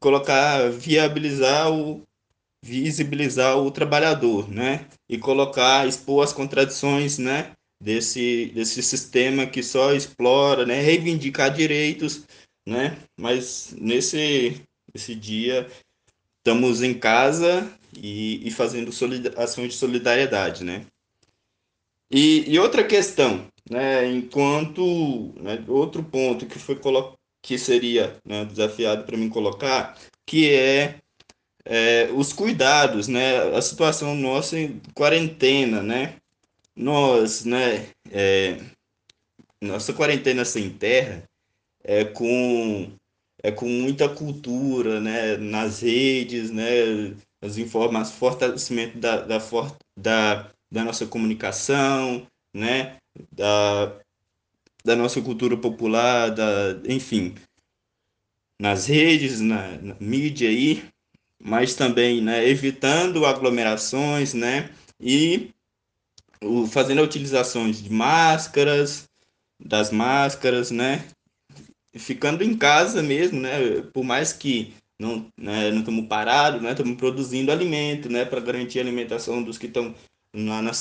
colocar, 0.00 0.70
viabilizar 0.70 1.70
o 1.72 2.02
visibilizar 2.64 3.58
o 3.58 3.72
trabalhador, 3.72 4.48
né, 4.48 4.86
e 5.08 5.18
colocar, 5.18 5.86
expor 5.86 6.22
as 6.22 6.32
contradições, 6.32 7.18
né, 7.18 7.52
desse 7.82 8.52
desse 8.54 8.82
sistema 8.82 9.46
que 9.46 9.62
só 9.62 9.92
explora, 9.92 10.64
né, 10.64 10.80
reivindicar 10.80 11.52
direitos 11.52 12.24
né? 12.66 12.98
Mas 13.18 13.74
nesse, 13.78 14.62
nesse 14.92 15.14
dia 15.14 15.68
estamos 16.38 16.82
em 16.82 16.94
casa 16.94 17.70
e, 17.96 18.46
e 18.46 18.50
fazendo 18.50 18.90
ações 19.36 19.72
de 19.72 19.78
solidariedade, 19.78 20.64
né? 20.64 20.86
E, 22.10 22.44
e 22.50 22.58
outra 22.58 22.84
questão, 22.84 23.46
né? 23.70 24.06
Enquanto 24.10 25.32
né, 25.40 25.62
outro 25.68 26.02
ponto 26.02 26.46
que 26.46 26.58
foi 26.58 26.78
que 27.42 27.58
seria 27.58 28.16
né, 28.24 28.44
desafiado 28.44 29.04
para 29.04 29.16
mim 29.16 29.28
colocar, 29.28 29.98
que 30.26 30.50
é, 30.50 31.00
é, 31.64 32.08
os 32.14 32.32
cuidados, 32.32 33.08
né? 33.08 33.56
A 33.56 33.62
situação 33.62 34.14
nossa 34.14 34.58
em 34.58 34.80
quarentena, 34.94 35.82
né? 35.82 36.16
Nós, 36.76 37.44
né? 37.44 37.88
É, 38.10 38.58
nossa 39.60 39.92
quarentena 39.92 40.44
sem 40.44 40.70
terra, 40.70 41.22
é 41.84 42.04
com 42.04 42.92
é 43.42 43.50
com 43.50 43.66
muita 43.66 44.08
cultura, 44.08 45.00
né, 45.00 45.36
nas 45.36 45.80
redes, 45.80 46.50
né, 46.50 47.14
as 47.42 47.58
informações, 47.58 48.16
fortalecimento 48.16 48.98
da, 48.98 49.20
da, 49.22 49.38
da, 49.98 50.50
da 50.70 50.84
nossa 50.84 51.06
comunicação, 51.06 52.24
né, 52.54 52.96
da, 53.32 53.98
da 54.84 54.94
nossa 54.94 55.20
cultura 55.20 55.56
popular, 55.56 56.30
da, 56.30 56.80
enfim, 56.86 57.34
nas 58.60 58.86
redes, 58.86 59.40
na, 59.40 59.76
na 59.78 59.96
mídia 59.98 60.48
aí, 60.48 60.84
mas 61.42 61.74
também, 61.74 62.22
né, 62.22 62.46
evitando 62.48 63.26
aglomerações, 63.26 64.34
né, 64.34 64.70
e 65.00 65.50
o, 66.40 66.64
fazendo 66.68 67.00
a 67.00 67.04
utilização 67.04 67.68
de 67.68 67.90
máscaras, 67.90 69.08
das 69.60 69.90
máscaras, 69.90 70.70
né, 70.70 71.08
ficando 71.94 72.42
em 72.42 72.56
casa 72.56 73.02
mesmo, 73.02 73.40
né? 73.40 73.82
Por 73.92 74.04
mais 74.04 74.32
que 74.32 74.74
não 74.98 75.26
né, 75.36 75.70
não 75.70 75.80
estamos 75.80 76.06
parados, 76.06 76.62
né? 76.62 76.70
Estamos 76.70 76.96
produzindo 76.96 77.52
alimento, 77.52 78.08
né? 78.08 78.24
Para 78.24 78.40
garantir 78.40 78.78
a 78.78 78.82
alimentação 78.82 79.42
dos 79.42 79.58
que 79.58 79.66
estão 79.66 79.94
na, 80.34 80.62
na, 80.62 80.72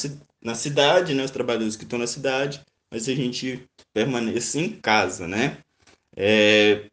na 0.42 0.56
cidade, 0.56 1.14
né? 1.14 1.24
Os 1.24 1.32
trabalhadores 1.32 1.76
que 1.76 1.84
estão 1.84 2.00
na 2.00 2.08
cidade, 2.08 2.62
mas 2.92 3.08
a 3.08 3.16
gente 3.16 3.64
permanece 3.94 4.60
em 4.60 4.70
casa, 4.70 5.28
né? 5.28 5.58
É, 6.16 6.86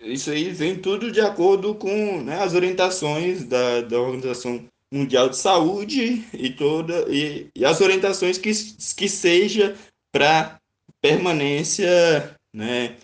isso 0.00 0.30
aí 0.30 0.50
vem 0.50 0.76
tudo 0.76 1.12
de 1.12 1.20
acordo 1.20 1.74
com 1.74 2.22
né, 2.22 2.42
as 2.42 2.54
orientações 2.54 3.44
da, 3.44 3.82
da 3.82 4.00
Organização 4.00 4.64
Mundial 4.90 5.28
de 5.28 5.36
Saúde 5.36 6.24
e 6.32 6.50
toda 6.50 7.06
e, 7.08 7.48
e 7.54 7.64
as 7.64 7.80
orientações 7.80 8.36
que, 8.36 8.50
que 8.96 9.08
seja 9.08 9.76
para 10.10 10.58
permanência 11.00 12.36
né, 12.52 12.96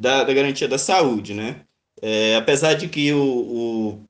da, 0.00 0.24
da 0.24 0.32
garantia 0.32 0.66
da 0.66 0.78
saúde, 0.78 1.34
né? 1.34 1.60
É, 2.00 2.34
apesar 2.36 2.72
de 2.72 2.88
que 2.88 3.12
o, 3.12 4.00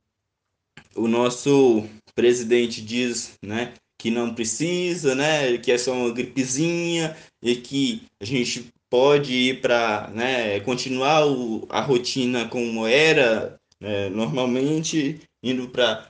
o, 0.95 1.03
o 1.03 1.09
nosso 1.09 1.85
presidente 2.15 2.81
diz, 2.81 3.33
né, 3.43 3.75
que 3.99 4.11
não 4.11 4.33
precisa, 4.33 5.15
né, 5.17 5.59
que 5.59 5.73
é 5.73 5.77
só 5.77 5.93
uma 5.93 6.13
gripezinha 6.13 7.17
e 7.43 7.57
que 7.57 8.03
a 8.21 8.25
gente 8.25 8.73
pode 8.89 9.33
ir 9.33 9.61
para, 9.61 10.09
né, 10.15 10.61
continuar 10.61 11.27
o, 11.27 11.67
a 11.69 11.81
rotina 11.81 12.49
como 12.49 12.87
era 12.87 13.59
né, 13.81 14.09
normalmente, 14.11 15.21
indo 15.43 15.69
para 15.69 16.07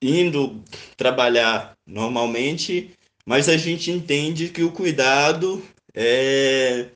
indo 0.00 0.62
trabalhar 0.96 1.74
normalmente, 1.86 2.90
mas 3.26 3.48
a 3.48 3.56
gente 3.56 3.90
entende 3.90 4.48
que 4.48 4.62
o 4.62 4.72
cuidado 4.72 5.62
é, 5.94 6.90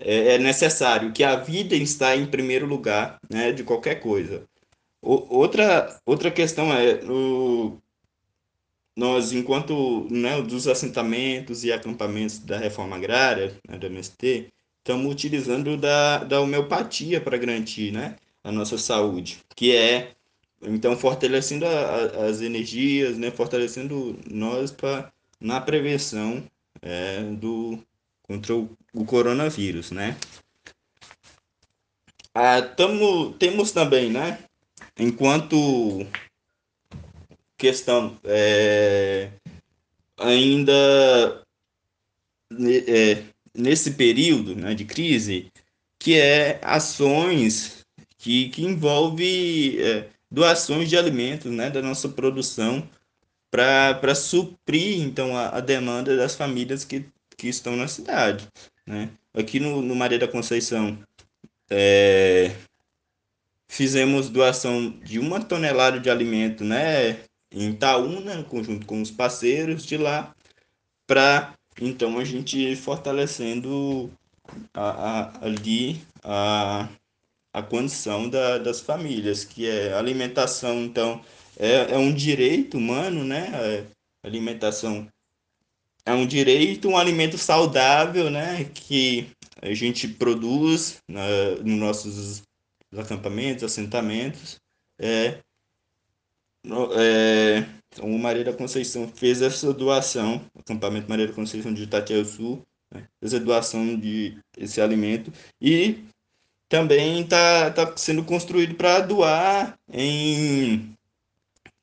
é, 0.00 0.34
é 0.34 0.38
necessário, 0.38 1.12
que 1.12 1.22
a 1.22 1.36
vida 1.36 1.74
está 1.74 2.16
em 2.16 2.26
primeiro 2.26 2.66
lugar, 2.66 3.18
né, 3.30 3.52
de 3.52 3.64
qualquer 3.64 3.96
coisa. 4.00 4.44
O, 5.02 5.38
outra, 5.38 6.00
outra 6.04 6.30
questão 6.30 6.72
é, 6.72 6.94
o, 7.04 7.78
nós, 8.96 9.32
enquanto 9.32 10.06
né, 10.10 10.40
dos 10.42 10.68
assentamentos 10.68 11.64
e 11.64 11.72
acampamentos 11.72 12.38
da 12.38 12.58
reforma 12.58 12.96
agrária, 12.96 13.56
né, 13.68 13.78
da 13.78 13.86
MST, 13.86 14.48
estamos 14.78 15.10
utilizando 15.10 15.76
da, 15.76 16.24
da 16.24 16.40
homeopatia 16.40 17.20
para 17.20 17.38
garantir 17.38 17.92
né, 17.92 18.16
a 18.44 18.52
nossa 18.52 18.76
saúde, 18.76 19.38
que 19.56 19.74
é, 19.74 20.12
então, 20.62 20.96
fortalecendo 20.96 21.64
a, 21.66 21.70
a, 21.70 22.26
as 22.26 22.42
energias, 22.42 23.16
né, 23.16 23.30
fortalecendo 23.30 24.18
nós 24.30 24.70
pra, 24.70 25.10
na 25.40 25.60
prevenção 25.60 26.44
é, 26.82 27.22
do, 27.22 27.78
contra 28.22 28.54
o, 28.54 28.70
o 28.92 29.04
coronavírus, 29.04 29.90
né? 29.90 30.16
Ah, 32.34 32.62
tamo, 32.62 33.32
temos 33.34 33.72
também, 33.72 34.10
né? 34.10 34.38
Enquanto 34.98 36.06
questão 37.58 38.18
é, 38.24 39.30
ainda 40.18 41.42
é, 42.86 43.24
nesse 43.54 43.92
período 43.92 44.54
né, 44.54 44.74
de 44.74 44.84
crise, 44.84 45.50
que 45.98 46.18
é 46.18 46.60
ações 46.62 47.84
que, 48.16 48.48
que 48.48 48.64
envolve 48.64 49.78
é, 49.82 50.08
doações 50.30 50.88
de 50.88 50.96
alimentos 50.96 51.50
né, 51.50 51.68
da 51.70 51.82
nossa 51.82 52.08
produção 52.08 52.88
para 53.50 54.14
suprir 54.14 55.00
então 55.00 55.36
a, 55.36 55.56
a 55.56 55.60
demanda 55.60 56.16
das 56.16 56.34
famílias 56.34 56.84
que 56.84 57.04
que 57.40 57.48
estão 57.48 57.74
na 57.74 57.88
cidade. 57.88 58.46
Né? 58.86 59.10
Aqui 59.34 59.60
no, 59.60 59.82
no 59.82 59.94
Maria 59.94 60.18
da 60.18 60.28
Conceição, 60.28 60.98
é, 61.68 62.54
fizemos 63.68 64.28
doação 64.28 64.90
de 65.04 65.18
uma 65.18 65.40
tonelada 65.40 66.00
de 66.00 66.10
alimento 66.10 66.64
né, 66.64 67.20
em 67.52 67.70
Itaúna, 67.70 68.42
conjunto 68.44 68.86
com 68.86 69.00
os 69.00 69.10
parceiros 69.10 69.84
de 69.86 69.96
lá, 69.96 70.34
para 71.06 71.54
então 71.80 72.18
a 72.18 72.24
gente 72.24 72.76
fortalecendo 72.76 74.10
a, 74.74 74.90
a, 74.90 75.46
ali 75.46 76.00
a, 76.22 76.88
a 77.52 77.62
condição 77.62 78.28
da, 78.28 78.58
das 78.58 78.80
famílias, 78.80 79.44
que 79.44 79.68
é 79.68 79.92
alimentação, 79.94 80.82
então, 80.82 81.22
é, 81.58 81.92
é 81.92 81.98
um 81.98 82.12
direito 82.12 82.76
humano, 82.76 83.24
né? 83.24 83.50
É, 83.54 83.84
alimentação 84.22 85.08
é 86.10 86.14
um 86.14 86.26
direito, 86.26 86.88
um 86.88 86.96
alimento 86.96 87.38
saudável, 87.38 88.30
né, 88.30 88.64
que 88.74 89.28
a 89.62 89.72
gente 89.72 90.08
produz 90.08 91.02
na, 91.08 91.22
nos 91.62 91.78
nossos 91.78 92.42
acampamentos, 92.96 93.64
assentamentos. 93.64 94.60
É, 94.98 95.38
é, 96.96 97.64
o 98.02 98.18
Maria 98.18 98.44
da 98.44 98.52
Conceição 98.52 99.08
fez 99.08 99.40
essa 99.40 99.72
doação, 99.72 100.44
acampamento 100.58 101.08
Maria 101.08 101.28
da 101.28 101.32
Conceição 101.32 101.72
de 101.72 101.84
Itatiaia 101.84 102.24
Sul, 102.24 102.64
né, 102.90 103.06
fez 103.20 103.34
a 103.34 103.38
doação 103.38 103.96
de 103.98 104.36
esse 104.56 104.80
alimento 104.80 105.32
e 105.60 106.04
também 106.68 107.22
está 107.22 107.70
tá 107.70 107.96
sendo 107.96 108.24
construído 108.24 108.74
para 108.74 109.00
doar 109.00 109.78
em, 109.92 110.96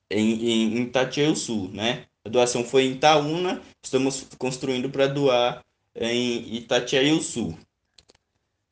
em, 0.09 0.49
em 0.49 0.81
Itatiaia 0.83 1.35
Sul, 1.35 1.69
né? 1.69 2.06
A 2.27 2.29
doação 2.29 2.61
foi 2.61 2.83
em 2.83 2.91
Itaúna, 2.91 3.61
estamos 3.81 4.27
construindo 4.37 4.89
para 4.89 5.07
doar 5.07 5.63
em 5.95 6.57
Itatiaia 6.57 7.17
Sul. 7.21 7.57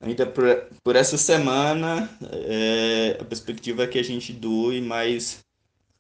Ainda 0.02 0.26
por, 0.26 0.46
por 0.84 0.98
essa 0.98 1.18
semana, 1.18 2.10
é, 2.50 3.18
a 3.18 3.24
perspectiva 3.24 3.84
é 3.84 3.88
que 3.88 3.98
a 3.98 4.04
gente 4.04 4.34
doe 4.34 4.82
mais 4.82 5.46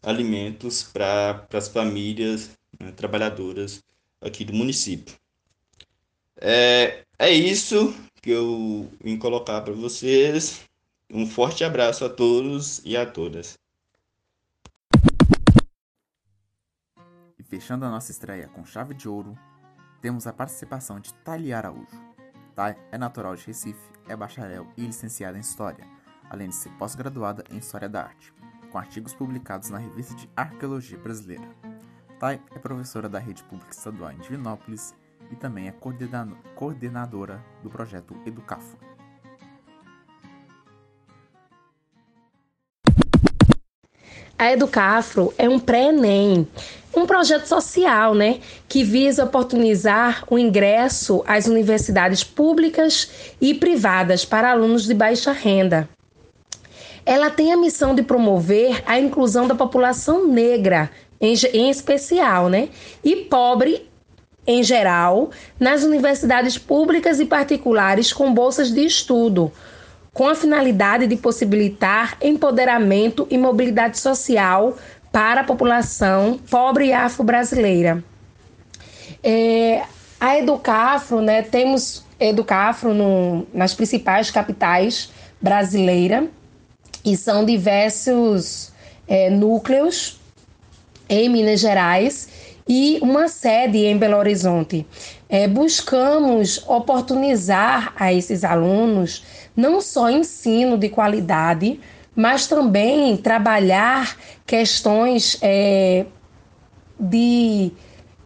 alimentos 0.03 0.83
para 0.83 1.47
as 1.53 1.69
famílias 1.69 2.49
né, 2.77 2.91
trabalhadoras 2.91 3.81
aqui 4.19 4.43
do 4.43 4.51
município. 4.51 5.15
É, 6.35 7.05
é 7.17 7.31
isso 7.31 7.95
que 8.21 8.31
eu 8.31 8.91
vim 9.01 9.17
colocar 9.17 9.61
para 9.61 9.73
vocês. 9.73 10.59
Um 11.09 11.25
forte 11.25 11.63
abraço 11.63 12.03
a 12.03 12.09
todos 12.09 12.81
e 12.83 12.97
a 12.97 13.05
todas. 13.05 13.57
Fechando 17.47 17.85
a 17.85 17.89
nossa 17.89 18.11
estreia 18.11 18.47
com 18.47 18.65
chave 18.65 18.95
de 18.95 19.07
ouro, 19.07 19.37
temos 20.01 20.25
a 20.25 20.33
participação 20.33 20.99
de 20.99 21.13
Thalie 21.13 21.53
Araújo. 21.53 22.01
Thay 22.55 22.75
é 22.91 22.97
natural 22.97 23.35
de 23.35 23.45
Recife, 23.45 23.91
é 24.07 24.15
bacharel 24.15 24.67
e 24.75 24.81
licenciada 24.81 25.37
em 25.37 25.41
História, 25.41 25.85
além 26.27 26.49
de 26.49 26.55
ser 26.55 26.71
pós-graduada 26.71 27.43
em 27.51 27.57
História 27.57 27.87
da 27.87 28.03
Arte, 28.03 28.33
com 28.71 28.79
artigos 28.79 29.13
publicados 29.13 29.69
na 29.69 29.77
revista 29.77 30.15
de 30.15 30.27
Arqueologia 30.35 30.97
Brasileira. 30.97 31.47
Thay 32.19 32.41
é 32.55 32.59
professora 32.59 33.07
da 33.07 33.19
Rede 33.19 33.43
Pública 33.43 33.71
Estadual 33.71 34.11
em 34.11 34.17
Divinópolis 34.17 34.95
e 35.31 35.35
também 35.35 35.67
é 35.67 35.75
coordenadora 36.55 37.45
do 37.61 37.69
projeto 37.69 38.15
Educafo. 38.25 38.75
A 44.37 44.51
Educafro 44.51 45.33
é 45.37 45.47
um 45.47 45.59
pré-ENEM, 45.59 46.45
um 47.01 47.07
projeto 47.07 47.45
social, 47.45 48.13
né, 48.13 48.39
que 48.67 48.83
visa 48.83 49.23
oportunizar 49.23 50.23
o 50.29 50.37
ingresso 50.37 51.23
às 51.27 51.47
universidades 51.47 52.23
públicas 52.23 53.09
e 53.41 53.53
privadas 53.53 54.23
para 54.23 54.51
alunos 54.51 54.85
de 54.85 54.93
baixa 54.93 55.31
renda. 55.31 55.89
Ela 57.05 57.29
tem 57.29 57.53
a 57.53 57.57
missão 57.57 57.93
de 57.93 58.01
promover 58.01 58.81
a 58.85 58.99
inclusão 58.99 59.47
da 59.47 59.53
população 59.53 60.27
negra, 60.27 60.89
em, 61.19 61.33
em 61.53 61.69
especial, 61.69 62.49
né, 62.49 62.69
e 63.03 63.15
pobre 63.15 63.87
em 64.47 64.63
geral, 64.63 65.31
nas 65.59 65.83
universidades 65.83 66.57
públicas 66.57 67.19
e 67.19 67.25
particulares 67.25 68.13
com 68.13 68.33
bolsas 68.33 68.71
de 68.71 68.85
estudo, 68.85 69.51
com 70.13 70.29
a 70.29 70.35
finalidade 70.35 71.07
de 71.07 71.17
possibilitar 71.17 72.17
empoderamento 72.21 73.27
e 73.29 73.37
mobilidade 73.37 73.99
social 73.99 74.77
para 75.15 75.39
a 75.39 75.43
população 75.45 76.37
pobre 76.51 76.87
e 76.87 76.93
afro-brasileira. 76.93 78.03
É, 79.23 79.83
a 80.19 80.37
Educafro, 80.37 81.21
né, 81.21 81.41
temos 81.41 82.03
Educafro 82.19 82.93
no, 82.93 83.47
nas 83.53 83.73
principais 83.73 84.29
capitais 84.29 85.09
brasileiras 85.39 86.27
e 87.05 87.15
são 87.15 87.45
diversos 87.45 88.73
é, 89.07 89.29
núcleos 89.29 90.19
em 91.07 91.29
Minas 91.29 91.61
Gerais 91.61 92.27
e 92.67 92.99
uma 93.01 93.29
sede 93.29 93.85
em 93.85 93.97
Belo 93.97 94.17
Horizonte. 94.17 94.85
É, 95.29 95.47
buscamos 95.47 96.61
oportunizar 96.67 97.93
a 97.95 98.11
esses 98.11 98.43
alunos 98.43 99.23
não 99.55 99.79
só 99.79 100.09
ensino 100.09 100.77
de 100.77 100.89
qualidade, 100.89 101.79
mas 102.15 102.47
também 102.47 103.17
trabalhar 103.17 104.15
questões 104.45 105.37
é, 105.41 106.05
de 106.99 107.71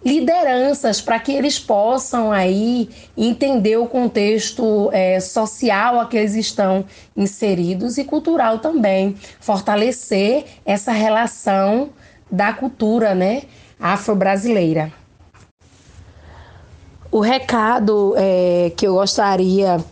lideranças 0.04 1.02
para 1.02 1.20
que 1.20 1.32
eles 1.32 1.60
possam 1.60 2.32
aí 2.32 2.90
entender 3.18 3.78
o 3.78 3.86
contexto 3.86 4.90
é, 4.94 5.20
social 5.20 6.00
a 6.00 6.06
que 6.06 6.18
eles 6.18 6.36
estão 6.36 6.86
inseridos 7.18 7.98
e 7.98 8.04
cultural 8.04 8.60
também, 8.60 9.16
fortalecer 9.40 10.46
essa 10.66 10.92
relação 10.92 11.90
da 12.32 12.54
cultura, 12.54 13.14
né, 13.14 13.44
afro-brasileira. 13.80 14.92
O 17.12 17.20
recado 17.20 18.14
é, 18.18 18.72
que 18.78 18.86
eu 18.88 18.94
gostaria 18.94 19.84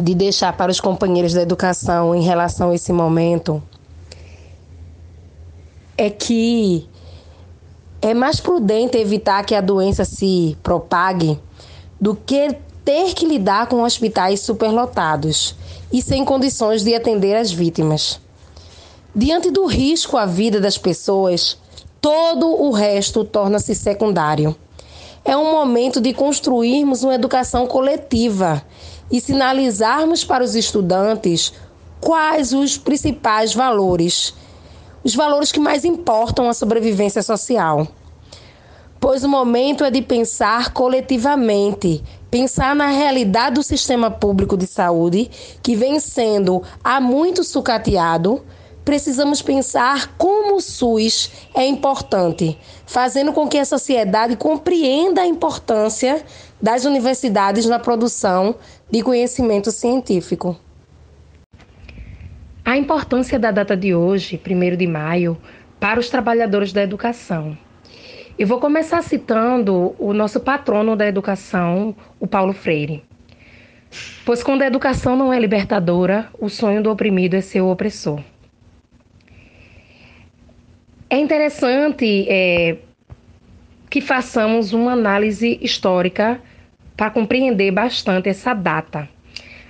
de 0.00 0.14
deixar 0.14 0.56
para 0.56 0.70
os 0.70 0.80
companheiros 0.80 1.32
da 1.32 1.42
educação 1.42 2.14
em 2.14 2.22
relação 2.22 2.70
a 2.70 2.74
esse 2.74 2.92
momento 2.92 3.62
é 5.96 6.08
que 6.08 6.88
é 8.00 8.14
mais 8.14 8.40
prudente 8.40 8.96
evitar 8.96 9.44
que 9.44 9.54
a 9.54 9.60
doença 9.60 10.04
se 10.04 10.56
propague 10.62 11.38
do 12.00 12.14
que 12.14 12.56
ter 12.84 13.12
que 13.12 13.26
lidar 13.26 13.66
com 13.66 13.82
hospitais 13.82 14.40
superlotados 14.40 15.54
e 15.92 16.00
sem 16.00 16.24
condições 16.24 16.82
de 16.82 16.94
atender 16.94 17.36
as 17.36 17.52
vítimas. 17.52 18.18
Diante 19.14 19.50
do 19.50 19.66
risco 19.66 20.16
à 20.16 20.24
vida 20.24 20.60
das 20.60 20.78
pessoas, 20.78 21.58
todo 22.00 22.46
o 22.46 22.70
resto 22.70 23.24
torna-se 23.24 23.74
secundário. 23.74 24.56
É 25.24 25.36
um 25.36 25.50
momento 25.52 26.00
de 26.00 26.14
construirmos 26.14 27.02
uma 27.02 27.14
educação 27.14 27.66
coletiva 27.66 28.64
e 29.10 29.20
sinalizarmos 29.20 30.24
para 30.24 30.44
os 30.44 30.54
estudantes 30.54 31.52
quais 32.00 32.52
os 32.52 32.78
principais 32.78 33.52
valores, 33.52 34.34
os 35.04 35.14
valores 35.14 35.52
que 35.52 35.60
mais 35.60 35.84
importam 35.84 36.48
à 36.48 36.54
sobrevivência 36.54 37.22
social. 37.22 37.86
Pois 38.98 39.24
o 39.24 39.28
momento 39.28 39.84
é 39.84 39.90
de 39.90 40.02
pensar 40.02 40.72
coletivamente, 40.72 42.02
pensar 42.30 42.74
na 42.74 42.88
realidade 42.88 43.56
do 43.56 43.62
sistema 43.62 44.10
público 44.10 44.56
de 44.56 44.66
saúde, 44.66 45.30
que 45.62 45.74
vem 45.74 45.98
sendo 45.98 46.62
há 46.84 47.00
muito 47.00 47.42
sucateado 47.42 48.42
precisamos 48.84 49.42
pensar 49.42 50.16
como 50.16 50.56
o 50.56 50.60
SUS 50.60 51.30
é 51.54 51.64
importante, 51.66 52.58
fazendo 52.86 53.32
com 53.32 53.46
que 53.46 53.58
a 53.58 53.64
sociedade 53.64 54.36
compreenda 54.36 55.20
a 55.20 55.26
importância 55.26 56.24
das 56.60 56.84
universidades 56.84 57.66
na 57.66 57.78
produção 57.78 58.56
de 58.90 59.02
conhecimento 59.02 59.70
científico. 59.70 60.58
A 62.64 62.76
importância 62.76 63.38
da 63.38 63.50
data 63.50 63.76
de 63.76 63.94
hoje, 63.94 64.40
1 64.44 64.76
de 64.76 64.86
maio, 64.86 65.36
para 65.78 65.98
os 65.98 66.10
trabalhadores 66.10 66.72
da 66.72 66.82
educação. 66.82 67.56
Eu 68.38 68.46
vou 68.46 68.60
começar 68.60 69.02
citando 69.02 69.94
o 69.98 70.12
nosso 70.12 70.40
patrono 70.40 70.94
da 70.94 71.06
educação, 71.06 71.94
o 72.18 72.26
Paulo 72.26 72.52
Freire. 72.52 73.02
Pois 74.24 74.42
quando 74.42 74.62
a 74.62 74.66
educação 74.66 75.16
não 75.16 75.32
é 75.32 75.38
libertadora, 75.38 76.28
o 76.38 76.48
sonho 76.48 76.82
do 76.82 76.90
oprimido 76.90 77.34
é 77.34 77.40
ser 77.40 77.60
o 77.60 77.70
opressor. 77.70 78.20
É 81.08 81.18
interessante 81.18 82.26
é, 82.28 82.76
que 83.90 84.00
façamos 84.00 84.72
uma 84.72 84.92
análise 84.92 85.58
histórica 85.60 86.40
para 87.00 87.10
compreender 87.10 87.70
bastante 87.70 88.28
essa 88.28 88.52
data. 88.52 89.08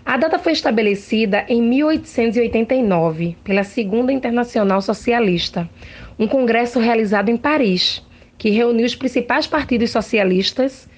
A 0.05 0.17
data 0.17 0.37
foi 0.37 0.51
estabelecida 0.51 1.45
em 1.49 1.63
1889 1.63 3.37
pela 3.45 3.63
Segunda 3.63 4.13
Internacional 4.13 4.83
Socialista, 4.83 5.71
um 6.19 6.27
congresso 6.27 6.81
realizado 6.81 7.29
em 7.29 7.37
Paris, 7.37 8.05
que 8.37 8.51
reuniu 8.51 8.85
os 8.85 8.97
principais 8.97 9.47
partidos 9.47 9.93
socialistas 9.93 10.91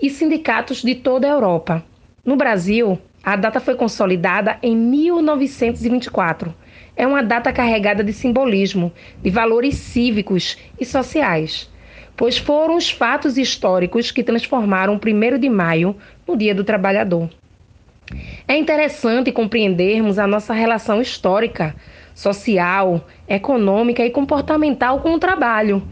e 0.00 0.08
sindicatos 0.08 0.80
de 0.80 0.94
toda 0.94 1.26
a 1.26 1.32
Europa. 1.32 1.84
No 2.24 2.36
Brasil, 2.36 2.96
a 3.24 3.34
data 3.34 3.58
foi 3.58 3.74
consolidada 3.74 4.58
em 4.62 4.76
1924 4.76 6.54
é 7.00 7.06
uma 7.06 7.22
data 7.22 7.50
carregada 7.50 8.04
de 8.04 8.12
simbolismo, 8.12 8.92
de 9.22 9.30
valores 9.30 9.76
cívicos 9.76 10.58
e 10.78 10.84
sociais, 10.84 11.69
pois 12.20 12.36
foram 12.36 12.76
os 12.76 12.90
fatos 12.90 13.38
históricos 13.38 14.10
que 14.10 14.22
transformaram 14.22 14.92
o 14.92 14.96
1 14.98 15.38
de 15.38 15.48
maio 15.48 15.96
no 16.28 16.36
Dia 16.36 16.54
do 16.54 16.62
Trabalhador. 16.62 17.30
É 18.46 18.58
interessante 18.58 19.32
compreendermos 19.32 20.18
a 20.18 20.26
nossa 20.26 20.52
relação 20.52 21.00
histórica, 21.00 21.74
social, 22.14 23.06
econômica 23.26 24.04
e 24.04 24.10
comportamental 24.10 25.00
com 25.00 25.14
o 25.14 25.18
trabalho. 25.18 25.82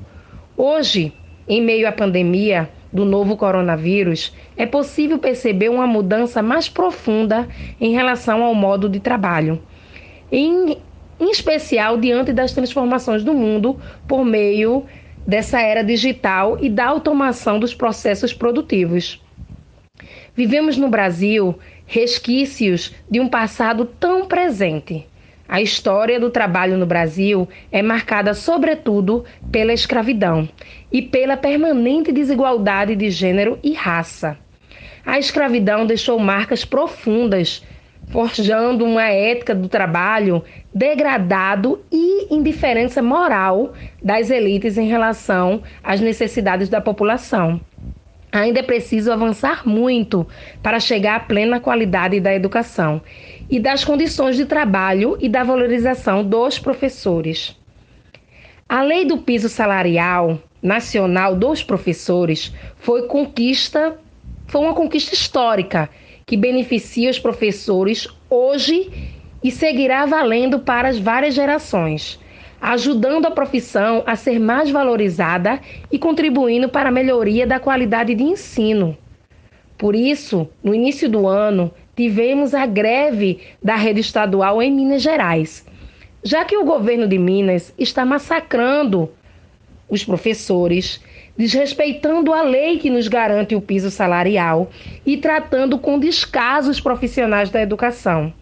Hoje, 0.54 1.14
em 1.48 1.62
meio 1.62 1.88
à 1.88 1.92
pandemia 1.92 2.68
do 2.92 3.06
novo 3.06 3.34
coronavírus, 3.34 4.36
é 4.54 4.66
possível 4.66 5.18
perceber 5.18 5.70
uma 5.70 5.86
mudança 5.86 6.42
mais 6.42 6.68
profunda 6.68 7.48
em 7.80 7.94
relação 7.94 8.42
ao 8.44 8.54
modo 8.54 8.86
de 8.86 9.00
trabalho. 9.00 9.62
Em 10.30 10.76
em 11.20 11.30
especial 11.32 11.96
diante 11.96 12.32
das 12.32 12.52
transformações 12.52 13.24
do 13.24 13.34
mundo 13.34 13.76
por 14.06 14.24
meio 14.24 14.84
dessa 15.28 15.60
era 15.60 15.84
digital 15.84 16.56
e 16.58 16.70
da 16.70 16.86
automação 16.86 17.60
dos 17.60 17.74
processos 17.74 18.32
produtivos. 18.32 19.22
Vivemos 20.34 20.78
no 20.78 20.88
Brasil 20.88 21.58
resquícios 21.84 22.94
de 23.10 23.20
um 23.20 23.28
passado 23.28 23.84
tão 23.84 24.26
presente. 24.26 25.06
A 25.46 25.60
história 25.60 26.18
do 26.18 26.30
trabalho 26.30 26.78
no 26.78 26.86
Brasil 26.86 27.46
é 27.70 27.82
marcada, 27.82 28.32
sobretudo, 28.32 29.24
pela 29.52 29.74
escravidão 29.74 30.48
e 30.90 31.02
pela 31.02 31.36
permanente 31.36 32.10
desigualdade 32.10 32.96
de 32.96 33.10
gênero 33.10 33.58
e 33.62 33.74
raça. 33.74 34.38
A 35.04 35.18
escravidão 35.18 35.86
deixou 35.86 36.18
marcas 36.18 36.64
profundas 36.64 37.62
forjando 38.10 38.84
uma 38.84 39.04
ética 39.04 39.54
do 39.54 39.68
trabalho 39.68 40.42
degradado 40.74 41.80
e 41.92 42.34
indiferença 42.34 43.02
moral 43.02 43.72
das 44.02 44.30
elites 44.30 44.78
em 44.78 44.88
relação 44.88 45.62
às 45.82 46.00
necessidades 46.00 46.68
da 46.68 46.80
população. 46.80 47.60
Ainda 48.30 48.60
é 48.60 48.62
preciso 48.62 49.10
avançar 49.10 49.66
muito 49.66 50.26
para 50.62 50.80
chegar 50.80 51.16
à 51.16 51.20
plena 51.20 51.60
qualidade 51.60 52.20
da 52.20 52.34
educação 52.34 53.00
e 53.48 53.58
das 53.58 53.84
condições 53.84 54.36
de 54.36 54.44
trabalho 54.44 55.16
e 55.20 55.28
da 55.28 55.42
valorização 55.42 56.22
dos 56.22 56.58
professores. 56.58 57.56
A 58.68 58.82
lei 58.82 59.06
do 59.06 59.18
piso 59.18 59.48
salarial 59.48 60.38
nacional 60.62 61.34
dos 61.34 61.62
professores 61.62 62.54
foi 62.76 63.06
conquista 63.06 63.98
foi 64.46 64.62
uma 64.62 64.74
conquista 64.74 65.14
histórica 65.14 65.88
que 66.28 66.36
beneficia 66.36 67.10
os 67.10 67.18
professores 67.18 68.06
hoje 68.28 68.92
e 69.42 69.50
seguirá 69.50 70.04
valendo 70.04 70.58
para 70.58 70.86
as 70.86 70.98
várias 70.98 71.34
gerações, 71.34 72.20
ajudando 72.60 73.24
a 73.24 73.30
profissão 73.30 74.02
a 74.06 74.14
ser 74.14 74.38
mais 74.38 74.68
valorizada 74.68 75.58
e 75.90 75.98
contribuindo 75.98 76.68
para 76.68 76.90
a 76.90 76.92
melhoria 76.92 77.46
da 77.46 77.58
qualidade 77.58 78.14
de 78.14 78.22
ensino. 78.22 78.94
Por 79.78 79.94
isso, 79.94 80.46
no 80.62 80.74
início 80.74 81.08
do 81.08 81.26
ano, 81.26 81.72
tivemos 81.96 82.54
a 82.54 82.66
greve 82.66 83.40
da 83.62 83.76
rede 83.76 84.00
estadual 84.00 84.60
em 84.60 84.70
Minas 84.70 85.00
Gerais, 85.00 85.66
já 86.22 86.44
que 86.44 86.58
o 86.58 86.64
governo 86.64 87.08
de 87.08 87.16
Minas 87.16 87.72
está 87.78 88.04
massacrando 88.04 89.10
os 89.88 90.04
professores 90.04 91.00
desrespeitando 91.38 92.34
a 92.34 92.42
lei 92.42 92.78
que 92.78 92.90
nos 92.90 93.06
garante 93.06 93.54
o 93.54 93.60
piso 93.60 93.92
salarial 93.92 94.68
e 95.06 95.16
tratando 95.16 95.78
com 95.78 95.96
descaso 95.96 96.68
os 96.68 96.80
profissionais 96.80 97.48
da 97.48 97.62
educação. 97.62 98.34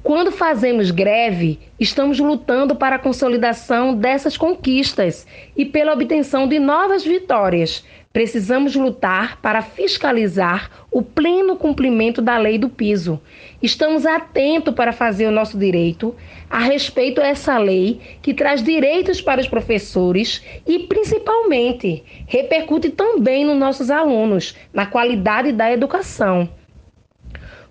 Quando 0.00 0.30
fazemos 0.30 0.92
greve, 0.92 1.58
estamos 1.78 2.20
lutando 2.20 2.76
para 2.76 2.96
a 2.96 3.00
consolidação 3.00 3.96
dessas 3.96 4.36
conquistas 4.36 5.26
e 5.56 5.66
pela 5.66 5.92
obtenção 5.92 6.46
de 6.46 6.60
novas 6.60 7.04
vitórias, 7.04 7.84
Precisamos 8.10 8.74
lutar 8.74 9.38
para 9.42 9.60
fiscalizar 9.60 10.70
o 10.90 11.02
pleno 11.02 11.56
cumprimento 11.56 12.22
da 12.22 12.38
lei 12.38 12.56
do 12.58 12.68
piso. 12.70 13.20
Estamos 13.62 14.06
atentos 14.06 14.74
para 14.74 14.92
fazer 14.92 15.26
o 15.26 15.30
nosso 15.30 15.58
direito 15.58 16.16
a 16.48 16.58
respeito 16.58 17.20
a 17.20 17.26
essa 17.26 17.58
lei 17.58 18.00
que 18.22 18.32
traz 18.32 18.62
direitos 18.62 19.20
para 19.20 19.42
os 19.42 19.46
professores 19.46 20.42
e, 20.66 20.80
principalmente, 20.80 22.02
repercute 22.26 22.88
também 22.88 23.44
nos 23.44 23.58
nossos 23.58 23.90
alunos, 23.90 24.56
na 24.72 24.86
qualidade 24.86 25.52
da 25.52 25.70
educação. 25.70 26.48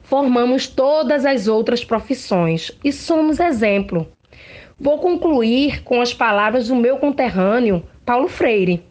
Formamos 0.04 0.68
todas 0.68 1.26
as 1.26 1.48
outras 1.48 1.84
profissões 1.84 2.72
e 2.84 2.94
somos 2.94 3.40
exemplo. 3.40 4.08
Vou 4.80 5.00
concluir 5.00 5.84
com 5.84 6.00
as 6.00 6.14
palavras 6.14 6.68
do 6.68 6.76
meu 6.76 6.98
conterrâneo, 6.98 7.84
Paulo 8.06 8.28
Freire 8.28 8.84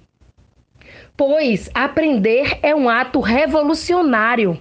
pois 1.16 1.70
aprender 1.72 2.58
é 2.62 2.74
um 2.74 2.88
ato 2.88 3.20
revolucionário. 3.20 4.60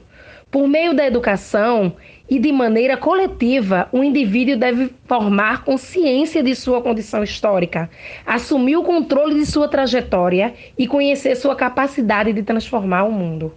Por 0.49 0.67
meio 0.67 0.93
da 0.93 1.05
educação 1.05 1.97
e 2.29 2.39
de 2.39 2.51
maneira 2.51 2.95
coletiva, 2.95 3.89
o 3.91 4.03
indivíduo 4.03 4.57
deve 4.57 4.93
formar 5.05 5.63
consciência 5.65 6.41
de 6.41 6.55
sua 6.55 6.81
condição 6.81 7.23
histórica, 7.23 7.89
assumir 8.25 8.77
o 8.77 8.83
controle 8.83 9.35
de 9.35 9.45
sua 9.45 9.67
trajetória 9.67 10.55
e 10.77 10.87
conhecer 10.87 11.35
sua 11.35 11.55
capacidade 11.55 12.31
de 12.31 12.41
transformar 12.41 13.03
o 13.03 13.11
mundo. 13.11 13.53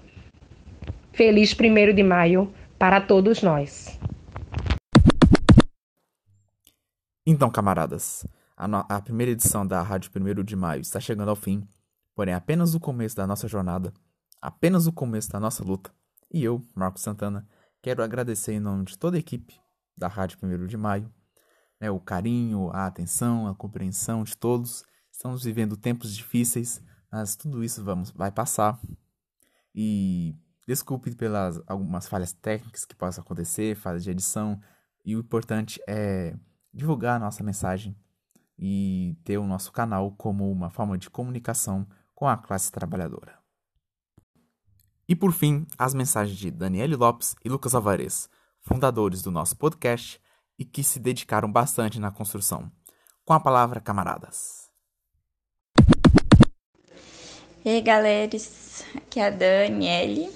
Feliz 1.13 1.55
1 1.55 1.95
de 1.95 2.03
maio 2.03 2.53
para 2.79 3.01
todos 3.01 3.43
nós. 3.43 3.99
Então, 7.25 7.51
camaradas, 7.51 8.27
a, 8.57 8.97
a 8.97 9.01
primeira 9.01 9.33
edição 9.33 9.67
da 9.67 9.83
Rádio 9.83 10.11
1 10.15 10.43
de 10.43 10.57
Maio 10.57 10.81
está 10.81 10.99
chegando 10.99 11.29
ao 11.29 11.37
fim. 11.37 11.63
Porém, 12.19 12.35
apenas 12.35 12.75
o 12.75 12.81
começo 12.81 13.15
da 13.15 13.29
nossa 13.29 13.47
jornada, 13.47 13.95
apenas 14.43 14.89
o 14.89 14.93
começo 14.93 15.31
da 15.31 15.39
nossa 15.39 15.63
luta. 15.63 15.95
E 16.35 16.43
eu, 16.43 16.67
Marcos 16.75 17.03
Santana, 17.03 17.47
quero 17.81 18.03
agradecer 18.03 18.55
em 18.55 18.59
nome 18.59 18.87
de 18.87 18.99
toda 18.99 19.17
a 19.17 19.21
equipe 19.21 19.55
da 19.97 20.09
Rádio 20.09 20.37
1 20.43 20.67
de 20.67 20.77
Maio, 20.77 21.09
né, 21.81 21.93
o 21.93 22.01
carinho, 22.01 22.71
a 22.73 22.87
atenção, 22.87 23.47
a 23.47 23.55
compreensão 23.55 24.25
de 24.25 24.37
todos. 24.37 24.85
Estamos 25.13 25.45
vivendo 25.45 25.77
tempos 25.77 26.13
difíceis, 26.13 26.83
mas 27.09 27.37
tudo 27.37 27.63
isso 27.63 27.85
vamos, 27.85 28.11
vai 28.11 28.33
passar. 28.33 28.81
E 29.73 30.35
desculpe 30.67 31.15
pelas 31.15 31.63
algumas 31.69 32.09
falhas 32.09 32.33
técnicas 32.33 32.85
que 32.85 32.97
possam 32.97 33.23
acontecer, 33.23 33.77
falhas 33.77 34.03
de 34.03 34.11
edição. 34.11 34.61
E 35.05 35.15
o 35.15 35.21
importante 35.21 35.81
é 35.87 36.35
divulgar 36.75 37.15
a 37.15 37.21
nossa 37.21 37.45
mensagem 37.45 37.97
e 38.59 39.17
ter 39.23 39.39
o 39.39 39.47
nosso 39.47 39.71
canal 39.71 40.11
como 40.19 40.51
uma 40.51 40.69
forma 40.69 40.99
de 40.99 41.09
comunicação 41.09 41.87
com 42.19 42.27
a 42.27 42.37
classe 42.37 42.73
trabalhadora. 42.73 43.39
E 45.09 45.15
por 45.15 45.33
fim, 45.33 45.65
as 45.79 45.95
mensagens 45.95 46.37
de 46.37 46.51
Daniele 46.51 46.97
Lopes 46.97 47.37
e 47.45 47.49
Lucas 47.49 47.77
Alvarez, 47.77 48.29
fundadores 48.61 49.23
do 49.23 49.31
nosso 49.31 49.57
podcast 49.57 50.21
e 50.59 50.65
que 50.65 50.83
se 50.83 50.99
dedicaram 50.99 51.49
bastante 51.49 52.01
na 52.01 52.11
construção. 52.11 52.73
Com 53.25 53.35
a 53.35 53.39
palavra, 53.39 53.81
camaradas. 53.81 54.69
E 57.65 57.69
aí, 57.69 57.81
galera, 57.81 58.37
aqui 58.97 59.21
é 59.21 59.27
a 59.29 59.31
Daniele. 59.31 60.29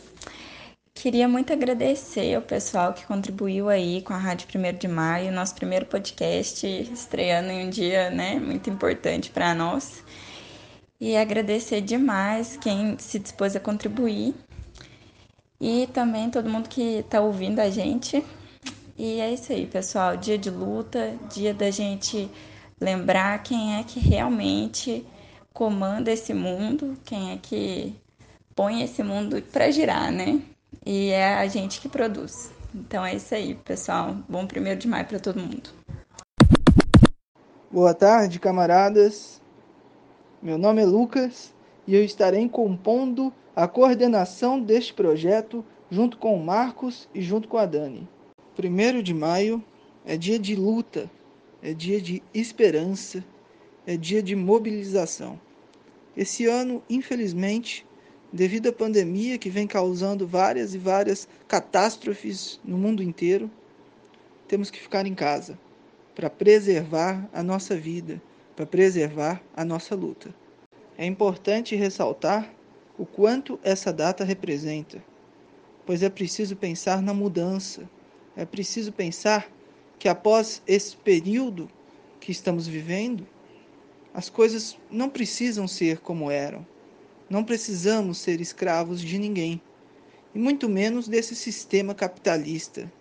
Queria 0.94 1.26
muito 1.26 1.52
agradecer 1.52 2.36
ao 2.36 2.42
pessoal 2.42 2.94
que 2.94 3.04
contribuiu 3.06 3.68
aí 3.68 4.02
com 4.02 4.12
a 4.12 4.18
Rádio 4.18 4.46
1 4.54 4.78
de 4.78 4.86
Maio, 4.86 5.32
nosso 5.32 5.56
primeiro 5.56 5.86
podcast, 5.86 6.64
estreando 6.64 7.50
em 7.50 7.66
um 7.66 7.70
dia 7.70 8.08
né, 8.08 8.38
muito 8.38 8.70
importante 8.70 9.30
para 9.32 9.52
nós. 9.52 10.04
E 11.02 11.16
agradecer 11.16 11.80
demais 11.80 12.56
quem 12.56 12.96
se 12.96 13.18
dispôs 13.18 13.56
a 13.56 13.60
contribuir. 13.60 14.36
E 15.60 15.88
também 15.88 16.30
todo 16.30 16.48
mundo 16.48 16.68
que 16.68 16.98
está 16.98 17.20
ouvindo 17.20 17.58
a 17.58 17.68
gente. 17.68 18.24
E 18.96 19.18
é 19.18 19.32
isso 19.32 19.52
aí, 19.52 19.66
pessoal. 19.66 20.16
Dia 20.16 20.38
de 20.38 20.48
luta, 20.48 21.18
dia 21.28 21.52
da 21.52 21.72
gente 21.72 22.30
lembrar 22.80 23.42
quem 23.42 23.80
é 23.80 23.82
que 23.82 23.98
realmente 23.98 25.04
comanda 25.52 26.12
esse 26.12 26.32
mundo, 26.32 26.96
quem 27.04 27.32
é 27.32 27.36
que 27.36 27.92
põe 28.54 28.84
esse 28.84 29.02
mundo 29.02 29.42
para 29.50 29.72
girar, 29.72 30.12
né? 30.12 30.40
E 30.86 31.10
é 31.10 31.34
a 31.34 31.48
gente 31.48 31.80
que 31.80 31.88
produz. 31.88 32.52
Então 32.72 33.04
é 33.04 33.16
isso 33.16 33.34
aí, 33.34 33.56
pessoal. 33.56 34.18
Bom 34.28 34.46
primeiro 34.46 34.78
de 34.78 34.86
maio 34.86 35.06
para 35.06 35.18
todo 35.18 35.40
mundo. 35.40 35.68
Boa 37.72 37.92
tarde, 37.92 38.38
camaradas. 38.38 39.41
Meu 40.42 40.58
nome 40.58 40.82
é 40.82 40.84
Lucas 40.84 41.54
e 41.86 41.94
eu 41.94 42.04
estarei 42.04 42.48
compondo 42.48 43.32
a 43.54 43.68
coordenação 43.68 44.60
deste 44.60 44.92
projeto 44.92 45.64
junto 45.88 46.18
com 46.18 46.34
o 46.34 46.44
Marcos 46.44 47.08
e 47.14 47.22
junto 47.22 47.46
com 47.46 47.58
a 47.58 47.64
Dani. 47.64 48.08
Primeiro 48.56 49.04
de 49.04 49.14
maio 49.14 49.62
é 50.04 50.16
dia 50.16 50.40
de 50.40 50.56
luta, 50.56 51.08
é 51.62 51.72
dia 51.72 52.00
de 52.00 52.20
esperança, 52.34 53.24
é 53.86 53.96
dia 53.96 54.20
de 54.20 54.34
mobilização. 54.34 55.38
Esse 56.16 56.46
ano, 56.46 56.82
infelizmente, 56.90 57.86
devido 58.32 58.68
à 58.68 58.72
pandemia 58.72 59.38
que 59.38 59.48
vem 59.48 59.68
causando 59.68 60.26
várias 60.26 60.74
e 60.74 60.78
várias 60.78 61.28
catástrofes 61.46 62.58
no 62.64 62.76
mundo 62.76 63.00
inteiro, 63.00 63.48
temos 64.48 64.72
que 64.72 64.80
ficar 64.80 65.06
em 65.06 65.14
casa 65.14 65.56
para 66.16 66.28
preservar 66.28 67.30
a 67.32 67.44
nossa 67.44 67.76
vida, 67.76 68.20
para 68.54 68.66
preservar 68.66 69.42
a 69.54 69.64
nossa 69.64 69.94
luta. 69.94 70.34
É 70.96 71.06
importante 71.06 71.74
ressaltar 71.76 72.52
o 72.98 73.06
quanto 73.06 73.58
essa 73.62 73.92
data 73.92 74.24
representa, 74.24 75.02
pois 75.86 76.02
é 76.02 76.10
preciso 76.10 76.54
pensar 76.54 77.02
na 77.02 77.14
mudança, 77.14 77.88
é 78.36 78.44
preciso 78.44 78.92
pensar 78.92 79.50
que 79.98 80.08
após 80.08 80.62
esse 80.66 80.96
período 80.96 81.68
que 82.20 82.32
estamos 82.32 82.66
vivendo, 82.66 83.26
as 84.14 84.28
coisas 84.28 84.76
não 84.90 85.08
precisam 85.08 85.66
ser 85.66 85.98
como 85.98 86.30
eram. 86.30 86.66
Não 87.28 87.42
precisamos 87.42 88.18
ser 88.18 88.40
escravos 88.40 89.00
de 89.00 89.18
ninguém, 89.18 89.60
e 90.34 90.38
muito 90.38 90.68
menos 90.68 91.08
desse 91.08 91.34
sistema 91.34 91.94
capitalista. 91.94 92.92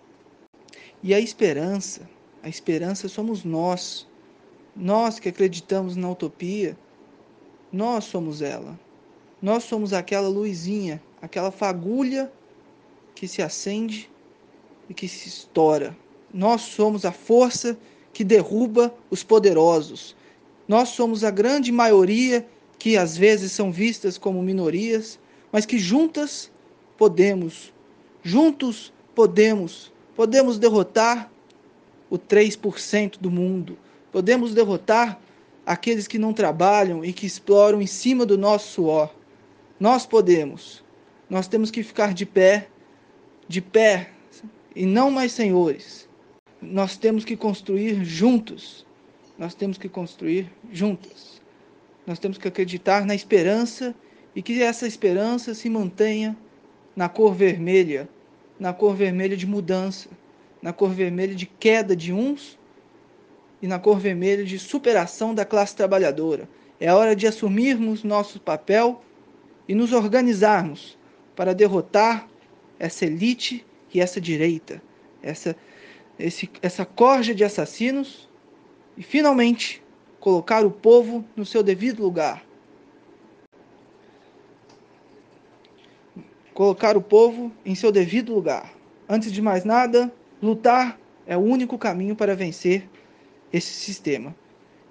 E 1.04 1.14
a 1.14 1.20
esperança, 1.20 2.10
a 2.42 2.48
esperança 2.48 3.10
somos 3.10 3.44
nós. 3.44 4.08
Nós 4.76 5.20
que 5.20 5.30
acreditamos 5.30 5.96
na 5.96 6.10
utopia, 6.10 6.78
nós 7.72 8.06
somos 8.06 8.42
ela. 8.42 8.80
Nós 9.42 9.64
somos 9.64 9.92
aquela 9.92 10.28
luzinha, 10.28 11.02
aquela 11.22 11.52
fagulha 11.52 12.32
que 13.16 13.28
se 13.28 13.42
acende 13.42 14.10
e 14.90 14.94
que 14.94 15.08
se 15.08 15.28
estoura. 15.28 15.96
Nós 16.34 16.62
somos 16.62 17.06
a 17.06 17.12
força 17.12 17.78
que 18.14 18.24
derruba 18.24 18.94
os 19.10 19.24
poderosos. 19.24 20.16
Nós 20.68 20.90
somos 20.90 21.24
a 21.24 21.32
grande 21.32 21.72
maioria 21.72 22.48
que 22.78 22.98
às 22.98 23.18
vezes 23.18 23.52
são 23.52 23.72
vistas 23.72 24.18
como 24.18 24.42
minorias, 24.42 25.20
mas 25.52 25.66
que 25.66 25.78
juntas 25.78 26.52
podemos, 26.98 27.74
juntos 28.24 28.94
podemos, 29.14 29.92
podemos 30.16 30.58
derrotar 30.58 31.32
o 32.10 32.18
3% 32.18 33.18
do 33.20 33.30
mundo. 33.30 33.78
Podemos 34.12 34.54
derrotar 34.54 35.20
aqueles 35.66 36.08
que 36.08 36.20
não 36.20 36.34
trabalham 36.34 37.04
e 37.04 37.14
que 37.14 37.26
exploram 37.26 37.82
em 37.82 37.88
cima 37.88 38.26
do 38.26 38.38
nosso 38.38 38.74
suor. 38.74 39.14
Nós 39.80 40.06
podemos. 40.06 40.84
Nós 41.30 41.48
temos 41.48 41.72
que 41.72 41.82
ficar 41.82 42.14
de 42.14 42.26
pé, 42.26 42.68
de 43.48 43.62
pé 43.62 44.12
e 44.76 44.86
não 44.86 45.10
mais 45.10 45.32
senhores. 45.32 46.10
Nós 46.62 46.98
temos 46.98 47.24
que 47.24 47.38
construir 47.38 48.04
juntos. 48.04 48.86
Nós 49.38 49.56
temos 49.56 49.78
que 49.78 49.88
construir 49.88 50.52
juntas. 50.72 51.42
Nós 52.06 52.20
temos 52.20 52.38
que 52.38 52.48
acreditar 52.48 53.06
na 53.06 53.16
esperança 53.16 53.96
e 54.36 54.42
que 54.42 54.62
essa 54.62 54.86
esperança 54.86 55.54
se 55.54 55.70
mantenha 55.70 56.38
na 56.96 57.08
cor 57.08 57.34
vermelha, 57.34 58.10
na 58.60 58.74
cor 58.74 58.96
vermelha 58.96 59.38
de 59.38 59.48
mudança, 59.48 60.10
na 60.62 60.74
cor 60.74 60.90
vermelha 60.92 61.34
de 61.34 61.46
queda 61.46 61.96
de 61.96 62.12
uns 62.12 62.60
e 63.62 63.68
na 63.68 63.80
cor 63.80 64.00
vermelha 64.00 64.44
de 64.44 64.58
superação 64.58 65.36
da 65.36 65.46
classe 65.46 65.76
trabalhadora. 65.76 66.50
É 66.80 66.92
hora 66.92 67.16
de 67.16 67.28
assumirmos 67.28 68.04
nosso 68.04 68.40
papel 68.40 69.04
e 69.68 69.76
nos 69.76 69.94
organizarmos 69.94 70.98
para 71.36 71.54
derrotar 71.54 72.28
essa 72.80 73.06
elite 73.06 73.66
e 73.94 74.02
essa 74.02 74.20
direita, 74.20 74.82
essa, 75.22 75.56
esse, 76.18 76.50
essa 76.62 76.86
corja 76.86 77.36
de 77.36 77.44
assassinos 77.44 78.28
e, 78.98 79.04
finalmente, 79.04 79.84
colocar 80.20 80.66
o 80.66 80.72
povo 80.72 81.24
no 81.36 81.46
seu 81.46 81.62
devido 81.62 82.02
lugar. 82.02 82.44
Colocar 86.54 86.98
o 86.98 87.02
povo 87.02 87.52
em 87.64 87.76
seu 87.76 87.92
devido 87.92 88.34
lugar. 88.34 88.74
Antes 89.08 89.32
de 89.32 89.42
mais 89.42 89.64
nada, 89.64 90.12
lutar 90.42 91.00
é 91.26 91.38
o 91.38 91.42
único 91.42 91.78
caminho 91.78 92.16
para 92.16 92.36
vencer 92.36 92.90
esse 93.52 93.74
sistema. 93.74 94.36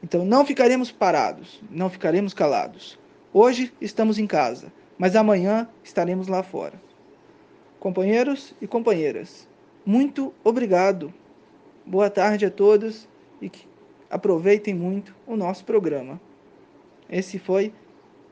Então 0.02 0.24
não 0.24 0.44
ficaremos 0.44 0.90
parados, 0.90 1.60
não 1.70 1.90
ficaremos 1.90 2.32
calados. 2.34 2.98
Hoje 3.32 3.72
estamos 3.80 4.18
em 4.18 4.26
casa, 4.26 4.72
mas 4.98 5.14
amanhã 5.14 5.68
estaremos 5.84 6.26
lá 6.26 6.42
fora. 6.42 6.80
Companheiros 7.78 8.54
e 8.60 8.66
companheiras, 8.66 9.48
muito 9.84 10.34
obrigado. 10.44 11.12
Boa 11.86 12.10
tarde 12.10 12.46
a 12.46 12.50
todos 12.50 13.08
e 13.40 13.48
que 13.48 13.66
aproveitem 14.08 14.74
muito 14.74 15.14
o 15.26 15.36
nosso 15.36 15.64
programa. 15.64 16.20
Esse 17.08 17.38
foi 17.38 17.72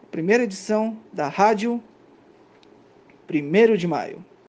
a 0.02 0.06
primeira 0.06 0.44
edição 0.44 0.98
da 1.12 1.28
Rádio 1.28 1.82
1 3.30 3.76
de 3.76 3.86
Maio. 3.86 4.24